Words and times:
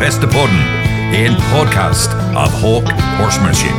Hestepodden 0.00 0.60
en 1.12 1.34
podkast 1.52 2.10
av 2.36 2.48
Hawk 2.62 2.88
Horsemanship. 3.18 3.76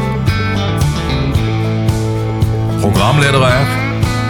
Programleder 2.83 3.41
er 3.47 3.71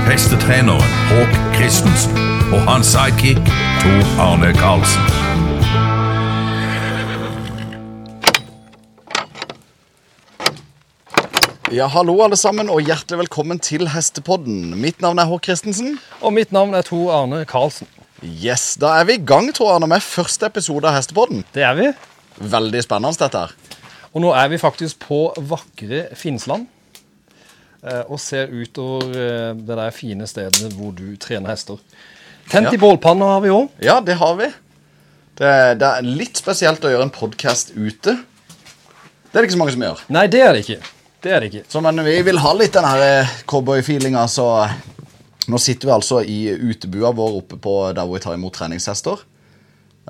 hestetreneren 0.07 0.93
Hawk 1.09 1.35
Christensen 1.57 2.15
og 2.54 2.63
hans 2.69 2.94
sidekick 2.94 3.44
Tor 3.83 4.23
Arne 4.23 4.54
Karlsen. 4.55 5.04
Ja, 11.76 11.92
hallo 11.92 12.21
alle 12.23 12.39
sammen, 12.39 12.71
og 12.71 12.87
hjertelig 12.87 13.26
velkommen 13.26 13.60
til 13.60 13.89
Hestepodden. 13.92 14.79
Mitt 14.79 15.03
navn 15.03 15.19
er 15.19 15.28
Håk 15.28 15.44
Christensen. 15.44 15.99
Og 16.21 16.31
mitt 16.39 16.55
navn 16.55 16.71
er 16.73 16.88
Tor 16.88 17.12
Arne 17.20 17.44
Karlsen. 17.45 17.92
Yes, 18.21 18.75
Da 18.77 18.93
er 18.99 19.07
vi 19.09 19.16
i 19.17 19.23
gang 19.25 19.49
tror 19.55 19.73
jeg, 19.80 19.89
med 19.89 20.03
første 20.05 20.45
episode 20.52 20.85
av 20.89 20.93
Hestepodden. 20.99 21.43
Det 21.55 21.63
er 21.66 21.73
vi. 21.77 21.88
Veldig 22.41 22.84
spennende, 22.85 23.17
dette 23.17 23.41
her. 23.47 23.55
Og 24.13 24.21
nå 24.25 24.31
er 24.35 24.49
vi 24.52 24.59
faktisk 24.61 24.99
på 25.07 25.21
vakre 25.49 26.03
Finnsland. 26.20 26.67
eh, 27.84 28.03
Og 28.09 28.20
ser 28.20 28.47
utover 28.53 29.09
eh, 29.09 29.53
det 29.57 29.75
der 29.77 29.91
fine 29.91 30.27
stedet 30.27 30.70
hvor 30.77 30.91
du 30.94 31.16
trener 31.17 31.49
hester. 31.49 31.80
Tent 32.49 32.67
Ja. 32.67 32.73
i 32.73 32.77
bålpanna 32.77 33.25
har 33.25 33.41
vi 33.41 33.49
òg. 33.49 33.70
Ja, 33.81 33.99
det 34.02 34.17
har 34.17 34.35
vi. 34.35 34.52
Det, 35.35 35.80
det 35.80 35.88
er 35.88 36.02
litt 36.05 36.38
spesielt 36.38 36.83
å 36.83 36.89
gjøre 36.91 37.08
en 37.08 37.09
podkast 37.16 37.72
ute. 37.75 38.19
Det 39.31 39.33
er 39.33 39.41
det 39.41 39.47
ikke 39.49 39.55
så 39.58 39.61
mange 39.63 39.72
som 39.73 39.81
gjør. 39.81 40.02
Nei, 40.09 40.27
det 40.27 40.41
er 40.41 40.53
det 40.53 40.66
ikke. 40.67 40.81
Det 41.22 41.31
er 41.31 41.39
det 41.39 41.49
ikke. 41.53 41.63
Så, 41.69 41.81
men 41.81 42.03
vi 42.03 42.22
vil 42.22 42.38
ha 42.38 42.53
litt 42.53 42.73
den 42.73 42.85
eh, 42.85 43.27
cowboy-feelinga, 43.47 44.27
så 44.27 44.45
Nå 45.52 45.60
sitter 45.60 45.90
vi 45.90 45.96
altså 45.96 46.22
i 46.23 46.40
utebua 46.55 47.12
vår 47.16 47.38
oppe 47.41 47.59
på 47.59 47.76
der 47.92 48.05
hvor 48.05 48.16
vi 48.16 48.23
tar 48.23 48.38
imot 48.38 48.55
treningshester. 48.55 49.23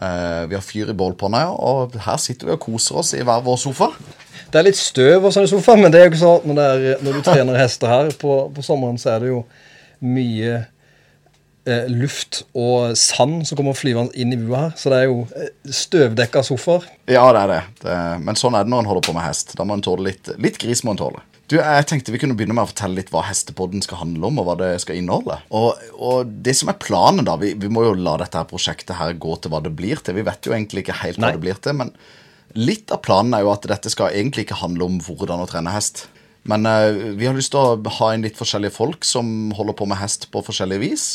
Eh, 0.01 0.43
vi 0.47 0.55
har 0.55 0.63
fyr 0.63 0.91
i 0.91 0.97
bålpanna, 0.97 1.45
ja, 1.47 1.55
og 1.55 1.97
her 2.05 2.19
sitter 2.21 2.47
vi 2.47 2.55
og 2.55 2.61
koser 2.63 3.01
oss 3.01 3.15
i 3.17 3.23
hver 3.25 3.41
vår 3.45 3.57
sofa. 3.59 3.89
Det 4.51 4.59
er 4.59 4.67
litt 4.67 4.79
støv 4.79 5.27
og 5.27 5.33
sånn 5.33 5.47
i 5.47 5.51
sofaen, 5.51 5.81
men 5.83 5.91
det 5.93 5.99
er 5.99 6.05
jo 6.07 6.11
ikke 6.13 6.21
sånn 6.21 6.51
når, 6.51 6.61
er, 6.61 7.01
når 7.03 7.17
du 7.17 7.25
trener 7.25 7.59
hester 7.59 7.91
her 7.91 8.13
på, 8.21 8.37
på 8.55 8.63
sommeren, 8.65 8.99
så 9.01 9.15
er 9.15 9.23
det 9.23 9.31
jo 9.31 9.41
mye 10.01 10.61
eh, 11.67 11.89
luft 11.91 12.41
og 12.57 12.95
sand 12.99 13.45
som 13.47 13.59
kommer 13.59 13.77
flyvende 13.77 14.15
inn 14.19 14.33
i 14.35 14.39
bua 14.39 14.67
her. 14.67 14.77
Så 14.79 14.93
det 14.93 15.01
er 15.01 15.09
jo 15.09 15.25
eh, 15.37 15.51
støvdekka 15.81 16.43
sofaer. 16.47 16.87
Ja, 17.11 17.25
det 17.35 17.43
er 17.43 17.53
det. 17.53 17.61
det. 17.83 17.99
Men 18.25 18.39
sånn 18.39 18.57
er 18.57 18.67
det 18.67 18.73
når 18.73 18.85
en 18.85 18.91
holder 18.93 19.07
på 19.09 19.17
med 19.17 19.27
hest. 19.27 19.55
Da 19.59 19.67
må 19.67 19.77
en 19.77 19.85
tåle 19.85 20.09
litt, 20.09 20.31
litt 20.41 20.59
gris. 20.61 20.83
må 20.87 20.95
en 20.95 21.03
tåle. 21.03 21.23
Du, 21.51 21.57
Jeg 21.59 21.87
tenkte 21.89 22.13
vi 22.13 22.19
kunne 22.21 22.35
begynne 22.39 22.55
med 22.55 22.63
å 22.63 22.71
fortelle 22.71 23.01
litt 23.01 23.09
hva 23.11 23.25
Hestepodden 23.27 23.83
skal 23.83 23.99
handle 24.05 24.29
om, 24.29 24.39
og 24.39 24.47
hva 24.47 24.55
det 24.61 24.69
skal 24.83 25.01
inneholde. 25.01 25.35
Og, 25.57 25.81
og 25.99 26.31
det 26.45 26.55
som 26.55 26.71
er 26.71 26.79
planen, 26.79 27.25
da 27.27 27.35
Vi, 27.41 27.51
vi 27.59 27.71
må 27.71 27.83
jo 27.89 27.97
la 27.99 28.15
dette 28.21 28.39
her 28.39 28.47
prosjektet 28.47 28.95
her 28.95 29.17
gå 29.19 29.35
til 29.41 29.51
hva 29.51 29.59
det 29.65 29.73
blir 29.75 29.99
til. 29.99 30.15
Vi 30.15 30.25
vet 30.27 30.47
jo 30.47 30.55
egentlig 30.55 30.85
ikke 30.85 31.01
helt 31.01 31.19
hva 31.19 31.27
Nei. 31.27 31.35
det 31.35 31.43
blir 31.43 31.59
til, 31.59 31.75
men 31.81 31.91
litt 32.55 32.91
av 32.91 33.01
planen 33.03 33.35
er 33.35 33.43
jo 33.43 33.51
at 33.51 33.67
dette 33.67 33.91
skal 33.91 34.15
egentlig 34.15 34.47
ikke 34.47 34.61
handle 34.61 34.87
om 34.87 34.97
hvordan 35.03 35.43
å 35.43 35.49
trene 35.49 35.75
hest. 35.75 36.05
Men 36.47 36.65
uh, 36.65 36.87
vi 37.19 37.27
har 37.27 37.35
lyst 37.37 37.51
til 37.53 37.59
å 37.61 37.95
ha 37.99 38.13
inn 38.15 38.23
litt 38.25 38.39
forskjellige 38.39 38.75
folk 38.77 39.05
som 39.07 39.51
holder 39.57 39.77
på 39.77 39.89
med 39.91 39.99
hest 39.99 40.29
på 40.31 40.43
forskjellig 40.47 40.79
vis. 40.81 41.07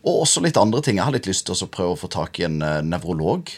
Og 0.00 0.22
også 0.24 0.40
litt 0.40 0.56
andre 0.56 0.80
ting. 0.80 0.96
Jeg 0.96 1.04
har 1.04 1.14
litt 1.14 1.28
lyst 1.28 1.44
til 1.46 1.52
å 1.52 1.68
prøve 1.68 1.94
å 1.94 2.00
få 2.00 2.08
tak 2.12 2.40
i 2.40 2.48
en 2.48 2.62
uh, 2.64 2.80
nevrolog 2.80 3.52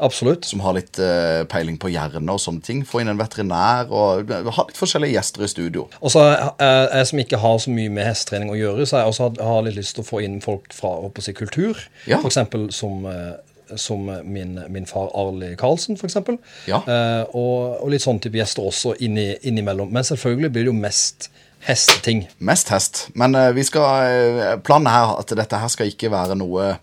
Absolutt. 0.00 0.44
som 0.44 0.60
har 0.60 0.74
litt 0.76 0.98
uh, 0.98 1.44
peiling 1.48 1.78
på 1.78 1.88
hjerne 1.92 2.32
og 2.32 2.40
sånne 2.42 2.62
ting. 2.62 2.84
Få 2.86 3.00
inn 3.02 3.08
en 3.08 3.18
veterinær 3.20 3.88
og 3.90 4.30
ha 4.30 4.64
litt 4.68 4.76
forskjellige 4.78 5.16
gjester 5.16 5.44
i 5.46 5.48
studio. 5.48 5.88
Og 6.00 6.10
så 6.12 6.24
er 6.26 6.52
er 6.60 6.98
jeg 7.02 7.06
som 7.12 7.18
ikke 7.24 7.38
har 7.42 7.58
så 7.58 7.70
mye 7.70 7.90
med 7.90 8.06
hestetrening 8.06 8.50
å 8.52 8.58
gjøre, 8.58 8.86
så 8.86 8.98
jeg 9.02 9.06
også 9.12 9.22
har- 9.30 9.44
har 9.50 9.62
litt 9.62 9.76
lyst 9.76 9.94
til 9.96 10.04
å 10.04 10.08
få 10.08 10.22
inn 10.24 10.40
folk 10.40 10.72
fra 10.72 10.94
jeg, 11.26 11.34
kultur. 11.36 11.76
Ja. 12.06 12.18
Eksempel 12.22 12.68
som, 12.72 13.04
uh, 13.06 13.34
som 13.76 14.04
min, 14.24 14.60
min 14.70 14.86
far 14.86 15.08
Arli 15.14 15.56
Karlsen, 15.56 15.96
eksempel. 15.96 16.38
Ja. 16.68 16.76
Eh, 16.86 17.24
og, 17.34 17.82
og 17.82 17.90
litt 17.90 18.02
sånn 18.04 18.20
type 18.22 18.38
gjester 18.38 18.62
også 18.62 18.92
inni, 19.02 19.32
innimellom. 19.42 19.90
Men 19.90 20.04
selvfølgelig 20.06 20.52
blir 20.52 20.62
det 20.68 20.70
jo 20.70 20.76
mest 20.78 21.30
hesteting. 21.66 22.28
Mest 22.38 22.68
hest. 22.70 23.08
Men 23.18 23.34
eh, 23.34 23.50
vi 23.56 23.64
skal, 23.66 24.06
eh, 24.06 24.56
planen 24.62 24.86
er 24.86 25.16
at 25.18 25.34
dette 25.34 25.58
her 25.58 25.72
skal 25.72 25.90
ikke 25.90 26.12
være 26.14 26.36
noe 26.38 26.76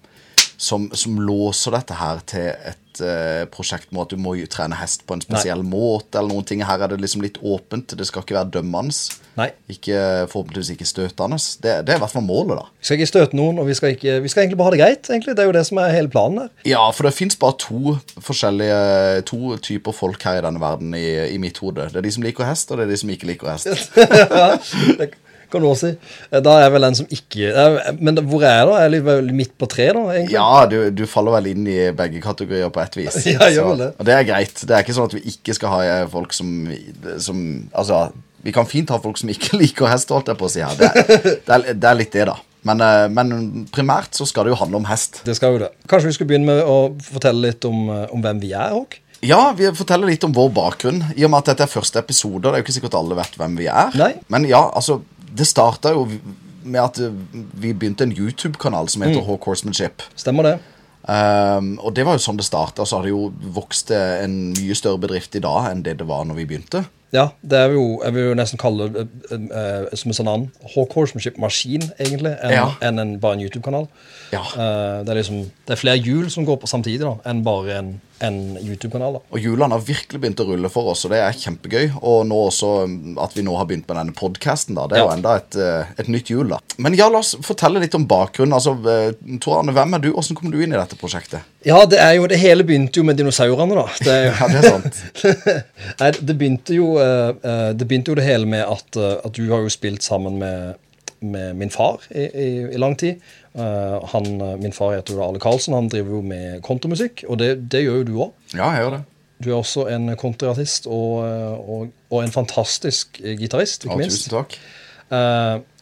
som, 0.58 0.90
som 0.92 1.16
låser 1.24 1.72
dette 1.78 1.96
her 2.02 2.20
til 2.28 2.50
et 2.52 2.83
eh, 3.02 3.44
prosjekt 3.50 3.92
med 3.92 4.04
at 4.06 4.14
du 4.14 4.22
må 4.22 4.36
jo 4.38 4.48
trene 4.52 4.78
hest 4.78 5.06
på 5.08 5.16
en 5.18 5.24
spesiell 5.24 5.64
måte. 5.66 6.20
eller 6.20 6.34
noen 6.34 6.46
ting. 6.46 6.64
Her 6.68 6.84
er 6.84 6.94
det 6.94 7.02
liksom 7.02 7.24
litt 7.26 7.40
åpent. 7.42 7.96
Det 7.98 8.08
skal 8.08 8.26
ikke 8.26 8.38
være 8.38 8.52
dømmende. 8.60 8.94
Nei. 9.34 9.48
Ikke, 9.72 10.28
forhåpentligvis 10.30 10.74
ikke 10.76 10.86
støtende. 10.86 11.40
Det, 11.64 11.78
det 11.88 11.96
er 11.96 11.98
i 11.98 12.04
hvert 12.04 12.14
fall 12.14 12.26
målet, 12.26 12.60
da. 12.60 12.68
Vi 12.78 12.90
skal 12.90 13.00
ikke 13.00 13.10
støte 13.10 13.40
noen, 13.40 13.58
og 13.62 13.70
vi 13.70 13.78
skal, 13.78 13.96
ikke, 13.96 14.20
vi 14.22 14.30
skal 14.30 14.44
egentlig 14.44 14.60
bare 14.60 14.70
ha 14.70 14.76
det 14.76 14.82
greit. 14.84 15.10
egentlig. 15.10 15.34
Det 15.34 15.46
er 15.46 15.50
jo 15.50 15.56
det 15.58 15.66
som 15.70 15.82
er 15.82 15.96
hele 15.96 16.14
planen 16.14 16.44
her. 16.44 16.54
Ja, 16.70 16.84
for 16.94 17.10
det 17.10 17.16
fins 17.18 17.40
bare 17.40 17.58
to 17.62 17.98
forskjellige 18.22 18.82
To 19.30 19.58
typer 19.64 19.96
folk 19.96 20.22
her 20.28 20.40
i 20.40 20.46
denne 20.46 20.62
verden 20.62 20.94
i, 20.98 21.08
i 21.34 21.40
mitt 21.42 21.58
hode. 21.64 21.88
Det 21.90 22.02
er 22.02 22.06
de 22.06 22.14
som 22.14 22.26
liker 22.26 22.46
hest, 22.46 22.72
og 22.72 22.80
det 22.80 22.88
er 22.88 22.94
de 22.94 23.02
som 23.02 23.12
ikke 23.14 23.30
liker 23.32 23.50
hest. 23.54 23.70
ja, 23.98 24.50
det 25.00 25.14
kan 25.54 25.64
du 25.64 25.70
også 25.70 25.92
si. 25.94 26.18
Eh, 26.32 26.42
Da 26.44 26.58
er 26.58 26.66
jeg 26.66 26.74
vel 26.76 26.88
en 26.90 26.98
som 26.98 27.08
ikke 27.14 27.52
eh, 27.64 27.92
Men 28.02 28.20
hvor 28.28 28.44
er 28.44 28.58
jeg 28.60 28.68
da? 28.72 28.76
Jeg 28.82 28.90
er 28.90 29.24
litt 29.28 29.38
midt 29.40 29.54
på 29.62 29.70
tre, 29.72 29.88
da? 29.96 30.04
egentlig. 30.16 30.36
Ja, 30.36 30.66
du, 30.70 30.78
du 30.92 31.04
faller 31.10 31.38
vel 31.38 31.52
inn 31.54 31.68
i 31.70 31.78
begge 31.96 32.22
kategorier 32.26 32.74
på 32.74 32.82
et 32.84 32.98
vis. 33.00 33.20
Ja, 33.34 33.40
jeg 33.48 33.60
gjør 33.60 33.70
vel 33.74 33.84
det. 33.86 33.90
Og 34.00 34.10
det 34.10 34.18
er 34.18 34.28
greit. 34.28 34.66
Det 34.68 34.76
er 34.78 34.86
ikke 34.86 34.96
sånn 34.98 35.10
at 35.12 35.18
vi 35.20 35.24
ikke 35.34 35.56
skal 35.58 35.76
ha 35.78 35.82
eh, 35.88 36.06
folk 36.12 36.34
som, 36.36 36.50
som 37.24 37.44
Altså, 37.72 38.08
vi 38.44 38.52
kan 38.56 38.68
fint 38.68 38.92
ha 38.92 38.98
folk 39.04 39.22
som 39.22 39.30
ikke 39.32 39.56
liker 39.62 39.88
hest, 39.94 40.12
holdt 40.12 40.34
jeg 40.34 40.42
på 40.42 40.50
å 40.50 40.52
si 40.52 40.66
her. 40.66 40.76
Det, 40.82 40.90
det, 41.46 41.54
er, 41.60 41.70
det 41.78 41.90
er 41.94 42.00
litt 42.02 42.12
det, 42.18 42.26
da. 42.34 42.36
Men, 42.68 42.80
men 43.12 43.32
primært 43.76 44.16
så 44.16 44.24
skal 44.28 44.48
det 44.48 44.54
jo 44.54 44.60
handle 44.62 44.80
om 44.80 44.86
hest. 44.88 45.22
Det 45.28 45.34
skal 45.36 45.56
jo 45.58 45.64
det. 45.66 45.72
Kanskje 45.92 46.08
vi 46.12 46.14
skulle 46.16 46.30
begynne 46.32 46.48
med 46.48 46.62
å 46.64 46.78
fortelle 47.04 47.50
litt 47.50 47.66
om, 47.68 47.90
om 47.92 48.22
hvem 48.24 48.40
vi 48.44 48.54
er, 48.56 48.72
Håk? 48.76 49.00
Ja, 49.24 49.54
vi 49.56 49.70
forteller 49.76 50.10
litt 50.12 50.24
om 50.28 50.34
vår 50.36 50.50
bakgrunn. 50.56 50.98
I 51.16 51.24
og 51.24 51.32
med 51.32 51.40
at 51.44 51.54
dette 51.54 51.64
er 51.64 51.72
første 51.72 52.00
episode, 52.04 52.42
det 52.44 52.50
er 52.52 52.60
jo 52.60 52.66
ikke 52.66 52.76
sikkert 52.76 52.96
alle 53.00 53.16
vet 53.16 53.36
hvem 53.40 53.54
vi 53.56 53.70
er. 53.72 53.94
Nei. 54.00 54.10
Men 54.32 54.44
ja, 54.50 54.60
altså, 54.76 54.98
det 55.36 55.48
starta 55.50 55.92
jo 55.96 56.08
med 56.64 56.80
at 56.82 57.00
vi 57.60 57.74
begynte 57.74 58.06
en 58.06 58.14
YouTube-kanal 58.16 58.88
som 58.90 59.02
Mm. 59.02 59.10
heter 59.10 59.26
Hawk 59.28 59.44
Horsemanship. 59.50 60.02
Stemmer 60.16 60.44
det? 60.44 60.60
Um, 61.04 61.78
og 61.84 61.94
det 61.96 62.06
var 62.08 62.16
jo 62.16 62.24
sånn 62.24 62.38
det 62.40 62.46
starta. 62.48 62.86
Så 62.88 62.96
har 62.98 63.04
det 63.04 63.12
jo 63.12 63.32
vokst 63.54 63.88
til 63.90 63.98
en 64.24 64.54
mye 64.56 64.76
større 64.78 65.02
bedrift 65.04 65.36
i 65.36 65.42
dag 65.44 65.72
enn 65.72 65.82
det 65.84 65.98
det 66.00 66.08
var 66.08 66.24
når 66.26 66.36
vi 66.40 66.46
begynte. 66.46 66.86
Ja, 67.14 67.28
det 67.46 67.60
er 67.60 67.74
jo, 67.76 68.00
jeg 68.02 68.14
vil 68.16 68.24
jo 68.32 68.34
nesten 68.40 68.58
kalle 68.58 68.88
det 68.90 69.04
uh, 69.30 69.36
uh, 69.38 69.92
som 69.94 70.10
en 70.10 70.18
sånn 70.18 70.30
annen 70.32 70.48
Hawk 70.74 70.96
Horsemanship-maskin, 70.96 71.92
egentlig, 72.00 72.32
enn 72.42 72.52
Ja. 72.56 72.64
en, 72.82 72.98
en, 73.04 73.20
bare 73.22 73.34
en 73.38 73.44
YouTube-kanal. 73.44 73.86
Ja. 74.32 74.42
Uh, 74.56 75.04
det 75.06 75.10
er 75.14 75.20
liksom, 75.20 75.44
det 75.68 75.76
er 75.76 75.82
flere 75.84 76.00
hjul 76.02 76.32
som 76.34 76.46
går 76.48 76.58
på 76.64 76.68
samtidig, 76.72 77.04
da, 77.06 77.14
enn 77.30 77.44
bare 77.46 77.76
en, 77.78 77.92
en 78.24 78.38
YouTube-kanal. 78.62 79.18
da. 79.18 79.22
Og 79.34 79.42
hjulene 79.44 79.76
har 79.76 79.84
virkelig 79.86 80.22
begynt 80.22 80.42
å 80.44 80.48
rulle 80.48 80.70
for 80.72 80.94
oss, 80.94 81.04
og 81.06 81.14
det 81.14 81.20
er 81.24 81.36
kjempegøy. 81.38 81.98
Og 82.02 82.24
nå 82.30 82.40
også 82.48 82.72
at 83.24 83.36
vi 83.38 83.44
nå 83.46 83.56
har 83.60 83.68
begynt 83.70 83.88
med 83.90 84.00
denne 84.00 84.16
podkasten. 84.18 84.78
Det 84.78 84.98
er 84.98 85.04
jo 85.04 85.12
enda 85.14 85.36
et, 85.42 85.58
eh, 85.60 85.92
et 86.00 86.12
nytt 86.12 86.32
hjul, 86.32 86.48
da. 86.54 86.60
Men 86.78 86.96
ja, 86.98 87.10
la 87.12 87.20
oss 87.24 87.34
fortelle 87.44 87.82
litt 87.84 87.98
om 87.98 88.08
bakgrunnen. 88.08 88.56
Altså, 88.56 88.76
eh, 88.90 89.38
Tor 89.44 89.60
Arne, 89.60 89.76
hvem 89.76 89.98
er 89.98 90.04
du? 90.06 90.12
Hvordan 90.14 90.40
kom 90.40 90.54
du 90.54 90.62
inn 90.62 90.74
i 90.74 90.80
dette 90.80 91.00
prosjektet? 91.00 91.42
Ja, 91.68 91.86
det 91.86 92.00
er 92.00 92.16
jo, 92.18 92.28
det 92.28 92.40
hele 92.40 92.64
begynte 92.68 93.02
jo 93.02 93.04
med 93.08 93.20
dinosaurene, 93.20 93.76
da. 93.76 93.88
Det 94.04 94.18
jo, 94.28 94.32
Ja, 94.40 94.48
det 94.48 94.62
er 94.62 94.70
sant. 94.70 95.04
Nei, 96.00 96.12
det 96.20 96.38
begynte 96.40 96.76
jo 96.76 96.96
eh, 97.00 97.74
Det 97.78 97.86
begynte 97.88 98.12
jo 98.12 98.18
det 98.20 98.26
hele 98.26 98.48
med 98.50 98.64
at, 98.66 98.98
at 98.98 99.34
du 99.36 99.46
har 99.52 99.64
jo 99.64 99.72
spilt 99.72 100.04
sammen 100.04 100.40
med, 100.42 100.76
med 101.20 101.56
min 101.60 101.72
far 101.74 102.04
i, 102.10 102.24
i, 102.28 102.50
i 102.74 102.82
lang 102.82 102.96
tid. 103.00 103.22
Eh, 103.54 103.98
han, 104.14 104.30
eh, 104.42 104.56
min 104.62 104.74
far 104.74 104.96
heter 104.96 105.14
jo 105.18 105.24
Arle 105.26 105.42
Karlsen. 105.44 105.76
Han 105.78 105.90
driver 105.94 106.18
jo 106.18 106.22
med 106.26 106.62
kontramusikk, 106.66 107.26
og 107.30 107.38
det, 107.42 107.52
det 107.72 107.84
gjør 107.86 108.00
jo 108.02 108.08
du 108.08 108.16
òg. 108.28 108.32
Ja, 108.56 108.72
jeg 108.74 108.86
gjør 108.86 108.96
det. 108.98 109.04
Du 109.44 109.50
er 109.52 109.58
også 109.60 109.88
en 109.92 110.08
kontraartist 110.18 110.88
og, 110.88 111.20
eh, 111.28 111.70
og, 111.76 111.92
og 112.14 112.24
en 112.24 112.32
fantastisk 112.34 113.20
gitarist, 113.22 113.84
ikke 113.86 113.98
Ja, 113.98 114.02
minst. 114.06 114.26
tusen 114.30 114.40
takk. 114.40 114.58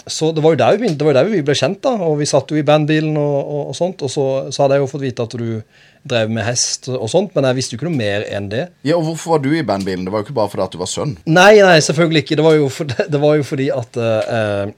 Så 0.09 0.32
det 0.34 0.42
var 0.42 0.56
jo 0.56 0.58
der 0.58 0.80
vi, 0.82 0.88
det 0.98 1.06
var 1.06 1.14
jo 1.14 1.18
der 1.20 1.28
vi 1.30 1.44
ble 1.46 1.54
kjent, 1.56 1.78
da. 1.86 1.92
Og 2.08 2.16
vi 2.18 2.26
satt 2.26 2.50
jo 2.50 2.58
i 2.58 2.64
bandbilen 2.66 3.14
og, 3.22 3.35
og, 3.38 3.68
og 3.70 3.76
sånt. 3.78 4.02
Og 4.02 4.09
så, 4.09 4.23
så 4.50 4.64
hadde 4.64 4.79
jeg 4.79 4.82
jo 4.82 4.90
fått 4.90 5.03
vite 5.03 5.26
at 5.28 5.35
du 5.38 5.62
drev 6.09 6.32
med 6.34 6.41
hest 6.47 6.88
og 6.90 7.06
sånt, 7.12 7.35
men 7.38 7.46
jeg 7.46 7.59
visste 7.59 7.76
jo 7.76 7.78
ikke 7.78 7.90
noe 7.91 8.00
mer 8.00 8.26
enn 8.34 8.47
det. 8.50 8.64
Ja, 8.88 8.96
og 8.97 9.06
Hvorfor 9.06 9.35
var 9.35 9.44
du 9.46 9.52
i 9.53 9.62
bandbilen? 9.62 10.08
Det 10.08 10.14
var 10.14 10.23
jo 10.23 10.26
ikke 10.26 10.38
bare 10.40 10.50
fordi 10.50 10.66
at 10.66 10.73
du 10.73 10.79
var 10.82 10.90
sønn. 10.90 11.14
Nei, 11.29 11.52
nei, 11.62 11.76
selvfølgelig 11.85 12.23
ikke. 12.26 12.40
Det 12.41 12.47
var 12.47 12.58
jo, 12.58 12.72
for, 12.73 12.96
det 13.14 13.22
var 13.22 13.38
jo 13.38 13.46
fordi 13.52 13.68
at 13.78 14.02
eh, 14.02 14.73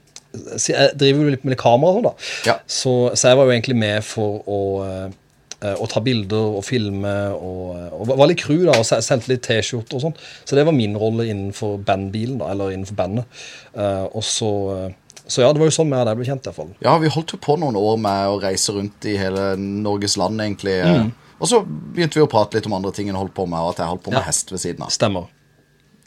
Jeg 0.68 0.94
driver 1.00 1.26
jo 1.28 1.34
litt 1.34 1.44
med 1.46 1.58
kamera 1.60 1.90
og 1.92 2.00
sånn, 2.00 2.08
da. 2.08 2.14
Ja. 2.48 2.56
Så, 2.66 2.94
så 3.14 3.30
jeg 3.30 3.38
var 3.40 3.48
jo 3.48 3.54
egentlig 3.54 3.76
med 3.80 4.04
for 4.06 4.40
å, 4.50 4.60
eh, 4.88 5.76
å 5.80 5.86
ta 5.90 6.02
bilder 6.04 6.58
og 6.58 6.64
filme 6.66 7.12
og, 7.36 7.78
og 8.00 8.10
var 8.12 8.28
litt 8.30 8.42
crew 8.42 8.66
da, 8.66 8.74
og 8.80 8.84
sendte 8.88 9.30
litt 9.32 9.44
T-skjorter 9.46 9.98
og 10.00 10.04
sånn. 10.08 10.18
Så 10.44 10.58
det 10.58 10.66
var 10.68 10.76
min 10.76 10.96
rolle 11.00 11.28
innenfor 11.30 11.78
bandbilen, 11.86 12.38
da, 12.42 12.50
eller 12.54 12.74
innenfor 12.74 12.98
bandet. 12.98 13.42
Eh, 13.74 14.04
og 14.10 14.24
så, 14.26 14.50
eh, 14.76 15.20
så 15.24 15.40
ja, 15.44 15.52
det 15.54 15.62
var 15.62 15.70
jo 15.70 15.76
sånn 15.78 15.88
vi 15.92 15.96
og 15.96 16.08
deg 16.10 16.18
ble 16.20 16.26
kjent, 16.28 16.44
i 16.44 16.50
hvert 16.50 16.58
fall. 16.58 16.72
Ja, 16.84 16.98
vi 17.00 17.12
holdt 17.14 17.32
jo 17.32 17.40
på 17.40 17.56
noen 17.62 17.78
år 17.80 18.00
med 18.02 18.32
å 18.34 18.40
reise 18.42 18.74
rundt 18.76 19.06
i 19.08 19.16
hele 19.20 19.54
Norges 19.60 20.18
land, 20.20 20.42
egentlig. 20.44 20.80
Mm. 20.84 21.12
Og 21.40 21.48
så 21.50 21.62
begynte 21.64 22.20
vi 22.20 22.24
å 22.26 22.30
prate 22.30 22.58
litt 22.58 22.68
om 22.68 22.76
andre 22.76 22.92
ting 22.94 23.08
enn 23.10 23.16
holdt 23.18 23.34
på 23.36 23.46
med, 23.48 23.58
og 23.60 23.72
at 23.74 23.80
jeg 23.82 23.90
holdt 23.90 24.04
på 24.04 24.12
med 24.12 24.20
Ja. 24.20 24.28
hest 24.28 24.52
ved 24.52 24.60
siden 24.62 24.84
av. 24.84 24.92
Stemmer. 24.94 25.30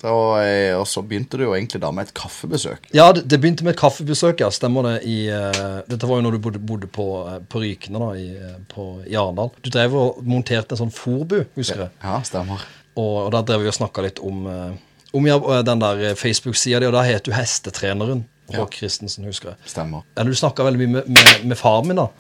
Og, 0.06 0.44
eh, 0.44 0.76
og 0.78 0.86
så 0.86 1.02
begynte 1.02 1.40
det 1.40 1.48
jo 1.48 1.56
egentlig 1.58 1.82
da 1.82 1.90
med 1.96 2.08
et 2.08 2.14
kaffebesøk. 2.18 2.90
Ja, 2.94 3.10
det, 3.16 3.24
det 3.32 3.40
begynte 3.42 3.66
med 3.66 3.74
et 3.74 3.80
kaffebesøk, 3.80 4.44
ja. 4.44 4.50
Stemmer 4.54 4.86
det. 4.86 4.96
I, 5.10 5.18
uh, 5.34 5.80
dette 5.90 6.10
var 6.10 6.20
jo 6.20 6.28
når 6.28 6.38
du 6.38 6.42
bodde, 6.44 6.62
bodde 6.62 6.90
på, 6.94 7.08
uh, 7.26 7.40
på 7.50 7.64
Rykene, 7.64 8.02
da, 8.04 8.12
i, 8.14 8.60
på, 8.74 8.88
i 9.10 9.18
Arendal. 9.18 9.50
Du 9.66 9.72
drev 9.74 9.98
og 9.98 10.22
monterte 10.28 10.78
en 10.78 10.84
sånn 10.86 10.94
forbu, 10.94 11.40
husker 11.58 11.88
jeg. 11.88 11.96
Ja, 12.04 12.22
stemmer. 12.28 12.62
Og, 12.94 13.14
og 13.26 13.34
da 13.34 13.42
drev 13.48 13.66
vi 13.66 13.74
og 13.74 13.78
snakka 13.80 14.06
litt 14.06 14.22
om, 14.22 14.46
uh, 14.46 15.04
om 15.18 15.30
ja, 15.30 15.42
den 15.66 15.82
der 15.82 16.08
Facebook-sida 16.20 16.84
di, 16.84 16.92
og 16.92 16.98
da 16.98 17.06
het 17.08 17.26
du 17.26 17.34
Hestetreneren. 17.34 18.28
Håk 18.54 18.78
Christensen, 18.80 19.26
husker 19.28 19.56
jeg. 19.56 19.74
Stemmer. 19.74 20.06
Eller 20.16 20.32
du 20.32 20.40
snakka 20.40 20.64
veldig 20.64 20.80
mye 20.80 20.94
med, 21.00 21.14
med, 21.18 21.48
med 21.50 21.60
faren 21.60 21.90
min, 21.90 22.00
da. 22.00 22.12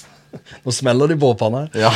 Nå 0.65 0.73
smeller 0.75 1.07
det 1.07 1.15
i 1.15 1.21
båtpanna 1.21 1.65
her. 1.65 1.85
Ja. 1.87 1.93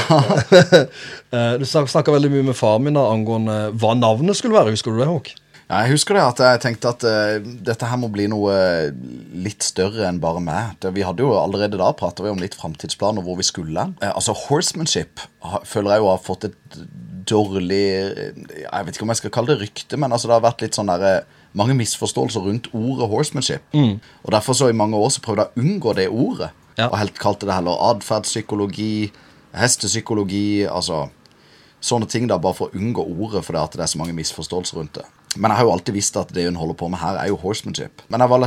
Du 1.60 1.66
snakka 1.68 2.14
veldig 2.14 2.30
mye 2.32 2.46
med 2.48 2.56
faren 2.56 2.86
min 2.86 2.96
da, 2.96 3.04
angående 3.12 3.58
hva 3.76 3.92
navnet 3.98 4.40
skulle 4.40 4.56
være. 4.56 4.72
Husker 4.78 4.96
du 4.96 5.02
det, 5.02 5.10
Håk? 5.10 5.34
Jeg 5.72 5.94
husker 5.94 6.18
det 6.18 6.24
at 6.26 6.42
jeg 6.44 6.62
tenkte 6.66 6.90
at 6.92 7.04
uh, 7.08 7.52
dette 7.64 7.88
her 7.88 8.00
må 8.00 8.10
bli 8.12 8.26
noe 8.32 8.52
eh, 8.52 8.90
litt 9.40 9.64
større 9.64 10.04
enn 10.10 10.20
bare 10.24 10.42
meg. 10.44 10.74
Det, 10.84 10.92
vi 10.96 11.06
hadde 11.08 11.24
jo 11.24 11.32
Allerede 11.40 11.80
da 11.80 11.92
prata 11.96 12.26
om 12.28 12.42
litt 12.42 12.58
framtidsplaner 12.60 13.24
hvor 13.24 13.40
vi 13.40 13.46
skulle. 13.48 13.86
Uh, 14.02 14.10
altså 14.12 14.36
Horsemanship 14.36 15.24
ha, 15.48 15.62
føler 15.68 15.96
jeg 15.96 16.04
jo 16.04 16.10
har 16.12 16.26
fått 16.26 16.50
et 16.50 16.80
dårlig 17.32 17.84
Jeg 17.86 18.86
vet 18.88 18.98
ikke 18.98 19.06
om 19.06 19.14
jeg 19.14 19.22
skal 19.22 19.34
kalle 19.34 19.54
det 19.54 19.62
rykte, 19.62 20.00
men 20.02 20.12
altså 20.12 20.28
det 20.28 20.36
har 20.36 20.44
vært 20.44 20.66
litt 20.66 20.76
sånn 20.76 20.92
der, 20.92 21.06
eh, 21.08 21.40
mange 21.56 21.78
misforståelser 21.80 22.44
rundt 22.48 22.68
ordet 22.76 23.08
horsemanship. 23.12 23.64
Og 24.26 24.36
Derfor 24.36 24.58
så 24.58 24.70
i 24.72 24.76
mange 24.76 25.00
år 25.00 25.14
så 25.14 25.24
prøvde 25.24 25.46
jeg 25.46 25.54
å 25.54 25.64
unngå 25.64 25.96
det 25.96 26.10
ordet. 26.10 26.52
Ja. 26.80 26.90
Og 26.90 26.98
helt 27.00 27.20
kalte 27.20 27.48
det 27.48 27.56
heller 27.56 27.80
atferdspsykologi, 27.92 29.12
hestepsykologi 29.56 30.68
altså 30.68 31.06
sånne 31.82 32.08
ting 32.10 32.28
da, 32.30 32.40
bare 32.42 32.58
for 32.58 32.70
å 32.70 32.78
unngå 32.78 33.04
ordet, 33.04 33.46
fordi 33.46 33.78
det 33.78 33.86
er 33.86 33.92
så 33.94 34.00
mange 34.02 34.16
misforståelser 34.18 34.80
rundt 34.80 35.00
det. 35.00 35.08
Men 35.38 35.52
jeg 35.52 35.58
har 35.62 35.64
jo 35.64 35.72
alltid 35.72 35.96
visst 35.96 36.18
at 36.20 36.32
det 36.36 36.44
hun 36.50 36.58
holder 36.60 36.76
på 36.76 36.90
med 36.92 37.00
her, 37.00 37.16
er 37.22 37.30
jo 37.32 37.38
horsemanship. 37.40 38.02
Men 38.12 38.20
jeg 38.20 38.30
var 38.34 38.44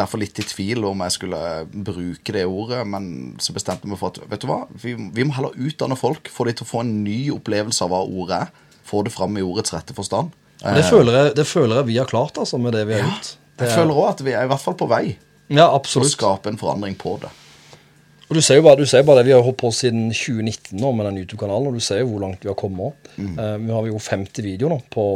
derfor 0.00 0.18
litt 0.22 0.38
i 0.40 0.44
tvil 0.48 0.84
om 0.88 1.02
jeg 1.04 1.12
skulle 1.18 1.40
bruke 1.70 2.32
det 2.32 2.46
ordet, 2.48 2.86
men 2.88 3.36
så 3.42 3.52
bestemte 3.52 3.84
jeg 3.84 3.92
meg 3.92 4.00
for 4.00 4.14
at 4.14 4.20
vet 4.30 4.40
du 4.40 4.46
hva, 4.48 4.62
vi, 4.80 4.94
vi 4.96 5.26
må 5.28 5.34
heller 5.36 5.52
utdanne 5.60 5.98
folk, 6.00 6.30
få 6.32 6.46
de 6.48 6.54
til 6.56 6.64
å 6.64 6.70
få 6.70 6.80
en 6.86 6.94
ny 7.04 7.18
opplevelse 7.34 7.84
av 7.84 7.92
hva 7.92 8.00
ordet 8.08 8.38
er, 8.46 8.54
få 8.90 9.02
det 9.04 9.12
fram 9.12 9.36
i 9.36 9.44
ordets 9.44 9.74
rette 9.76 9.92
forstand. 9.94 10.32
Det 10.60 10.86
føler, 10.88 11.12
jeg, 11.18 11.34
det 11.36 11.46
føler 11.48 11.82
jeg 11.82 11.88
vi 11.92 11.98
har 12.00 12.08
klart, 12.08 12.40
altså, 12.40 12.58
med 12.60 12.72
det 12.76 12.86
vi 12.88 12.96
har 12.96 13.04
gjort. 13.04 13.34
Det 13.60 13.68
Jeg 13.68 13.72
er- 13.74 13.76
føler 13.82 14.00
òg 14.00 14.08
at 14.14 14.24
vi 14.24 14.32
er 14.32 14.44
i 14.44 14.50
hvert 14.54 14.60
fall 14.64 14.74
på 14.80 14.88
vei 14.88 15.04
Ja, 15.52 15.68
absolutt. 15.74 16.08
å 16.08 16.16
skape 16.16 16.48
en 16.48 16.56
forandring 16.60 16.96
på 16.96 17.18
det. 17.20 17.28
Og 18.30 18.36
du 18.36 18.40
ser 18.40 18.56
jo 18.56 18.62
bare, 18.62 18.76
du 18.78 18.86
ser 18.86 19.02
bare 19.02 19.20
det, 19.20 19.26
Vi 19.26 19.32
har 19.36 19.42
holdt 19.42 19.58
på 19.58 19.72
siden 19.74 20.08
2019 20.14 20.78
nå 20.80 20.92
med 20.96 21.06
den 21.10 21.16
YouTube-kanalen, 21.24 21.66
og 21.66 21.74
du 21.74 21.80
ser 21.80 22.00
jo 22.00 22.06
hvor 22.12 22.20
langt 22.24 22.40
vi 22.44 22.48
har 22.48 22.54
kommet. 22.56 22.94
Mm. 23.18 23.32
Uh, 23.36 23.56
vi 23.58 23.72
har 23.74 23.86
jo 23.90 23.98
50 23.98 24.42
videoer 24.46 24.70
nå 24.70 24.80
på 24.88 25.06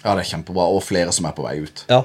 Ja, 0.00 0.14
det 0.14 0.24
er 0.24 0.30
kjempebra, 0.32 0.66
og 0.72 0.82
flere 0.86 1.12
som 1.12 1.28
er 1.28 1.36
på 1.36 1.44
vei 1.44 1.58
ut. 1.64 1.84
Ja. 1.90 2.04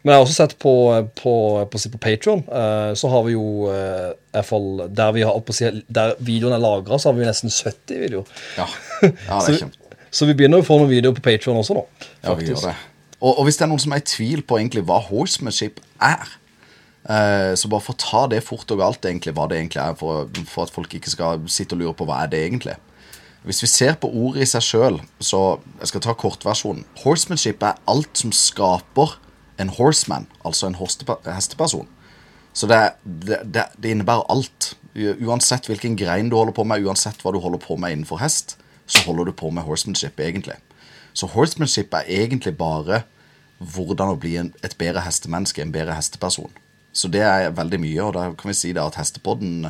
Men 0.00 0.14
jeg 0.14 0.16
har 0.16 0.24
også 0.24 0.36
sett 0.36 0.54
på, 0.60 0.72
på, 1.18 1.32
på, 1.68 1.80
på 1.92 2.00
Patreon, 2.00 2.42
eh, 2.48 2.92
så 2.96 3.10
har 3.12 3.24
vi 3.26 3.34
jo 3.34 3.68
eh, 3.68 4.12
i 4.14 4.36
hvert 4.38 4.48
fall 4.48 4.68
der, 4.96 5.12
vi 5.12 5.24
har, 5.28 5.36
på 5.44 5.56
der 5.92 6.14
videoen 6.24 6.56
er 6.56 6.62
lagra, 6.62 6.96
så 6.98 7.10
har 7.10 7.18
vi 7.18 7.28
nesten 7.28 7.52
70 7.52 8.00
videoer. 8.06 8.30
Ja, 8.56 8.68
ja 9.04 9.40
det 9.44 9.56
er 9.56 9.58
kjempe... 9.66 9.98
så 10.08 10.28
vi 10.28 10.36
begynner 10.38 10.62
å 10.62 10.66
få 10.66 10.78
noen 10.80 10.92
videoer 10.92 11.18
på 11.18 11.24
Patreon 11.28 11.60
også 11.60 11.76
nå. 11.76 11.84
Ja, 12.24 12.32
vi 12.38 12.48
gjør 12.48 12.70
det. 12.70 12.76
Og, 13.20 13.34
og 13.34 13.44
hvis 13.44 13.60
det 13.60 13.66
er 13.66 13.72
noen 13.74 13.82
som 13.82 13.92
er 13.92 14.00
i 14.00 14.08
tvil 14.08 14.44
på 14.48 14.56
egentlig 14.56 14.86
hva 14.88 15.02
horsemanship 15.04 15.82
er, 16.00 16.32
eh, 17.04 17.52
så 17.60 17.68
bare 17.68 17.84
for 17.84 17.92
å 17.92 18.00
ta 18.00 18.22
det 18.32 18.40
fort 18.46 18.72
og 18.72 18.80
galt, 18.80 19.04
egentlig, 19.04 19.36
hva 19.36 19.50
det 19.50 19.60
egentlig 19.60 19.82
er, 19.84 19.98
for, 20.00 20.30
for 20.48 20.64
at 20.64 20.72
folk 20.72 20.96
ikke 20.96 21.12
skal 21.12 21.44
sitte 21.52 21.76
og 21.76 21.84
lure 21.84 21.98
på 21.98 22.08
hva 22.08 22.22
er 22.24 22.32
det 22.32 22.40
egentlig. 22.48 22.80
Hvis 23.42 23.62
vi 23.62 23.68
ser 23.72 23.94
på 23.96 24.10
ordet 24.10 24.44
i 24.44 24.50
seg 24.50 24.64
sjøl, 24.64 24.98
så 25.20 25.60
jeg 25.80 25.88
skal 25.88 26.02
ta 26.04 26.14
kortversjonen. 26.18 26.84
Horsemanship 27.04 27.62
er 27.64 27.78
alt 27.88 28.20
som 28.20 28.34
skaper 28.36 29.16
en 29.60 29.72
horseman, 29.72 30.26
altså 30.44 30.68
en 30.68 30.76
hesteperson. 30.76 31.88
Så 32.52 32.66
det, 32.66 32.80
det, 33.04 33.38
det, 33.54 33.90
innebærer 33.90 34.26
alt. 34.32 34.74
Uansett 34.96 35.70
hvilken 35.70 35.96
grein 35.96 36.28
du 36.28 36.36
holder 36.36 36.56
på 36.56 36.64
med, 36.66 36.84
uansett 36.84 37.22
hva 37.22 37.32
du 37.32 37.40
holder 37.40 37.62
på 37.62 37.76
med 37.80 37.94
innenfor 37.94 38.20
hest, 38.20 38.58
så 38.90 39.04
holder 39.06 39.30
du 39.30 39.36
på 39.36 39.50
med 39.54 39.64
horsemanship, 39.64 40.20
egentlig. 40.20 40.58
Så 41.14 41.30
horsemanship 41.30 41.94
er 41.94 42.08
egentlig 42.08 42.56
bare 42.58 43.04
hvordan 43.60 44.14
å 44.14 44.18
bli 44.20 44.34
en, 44.40 44.50
et 44.64 44.76
bedre 44.80 45.04
hestemenneske, 45.04 45.62
en 45.62 45.72
bedre 45.72 45.96
hesteperson. 45.96 46.50
Så 46.92 47.08
det 47.12 47.22
er 47.22 47.52
veldig 47.54 47.80
mye, 47.80 48.02
og 48.02 48.14
da 48.16 48.30
kan 48.34 48.50
vi 48.50 48.56
si 48.58 48.72
det 48.74 48.82
at 48.82 48.98
hestepodden 48.98 49.68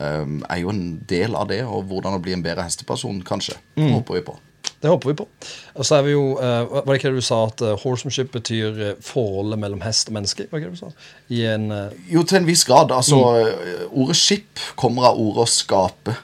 er 0.00 0.58
jo 0.62 0.72
en 0.72 0.86
del 1.08 1.36
av 1.38 1.50
det, 1.50 1.60
og 1.68 1.84
hvordan 1.90 2.16
å 2.16 2.22
bli 2.22 2.32
en 2.34 2.42
bedre 2.42 2.64
hesteperson, 2.66 3.20
kanskje. 3.26 3.58
Det 3.76 3.90
håper 3.92 4.18
vi 4.18 4.24
på. 4.30 4.38
Det 4.82 4.90
håper 4.90 5.12
vi 5.12 5.14
på. 5.14 5.26
Og 5.78 5.86
så 5.86 6.00
er 6.00 6.02
vi 6.02 6.14
jo, 6.14 6.22
eh, 6.42 6.72
Var 6.72 6.88
det 6.88 6.98
ikke 6.98 7.12
det 7.12 7.22
du 7.22 7.26
sa, 7.26 7.44
at 7.46 7.62
eh, 7.62 7.78
horsemanship 7.84 8.32
betyr 8.34 8.80
eh, 8.82 8.96
forholdet 9.00 9.60
mellom 9.62 9.82
hest 9.84 10.10
og 10.10 10.16
menneske? 10.16 10.48
Var 10.50 10.58
det 10.58 10.64
ikke 10.64 10.72
det 10.72 10.80
du 10.80 10.82
sa? 10.82 11.12
I 11.30 11.44
en 11.52 11.68
Jo, 12.10 12.24
til 12.26 12.40
en 12.40 12.48
viss 12.48 12.64
grad. 12.66 12.90
Altså, 12.90 13.20
ordet 13.90 14.18
skip 14.18 14.58
kommer 14.76 15.12
av 15.12 15.20
ordet 15.22 15.46
å 15.46 15.50
skape. 15.50 16.16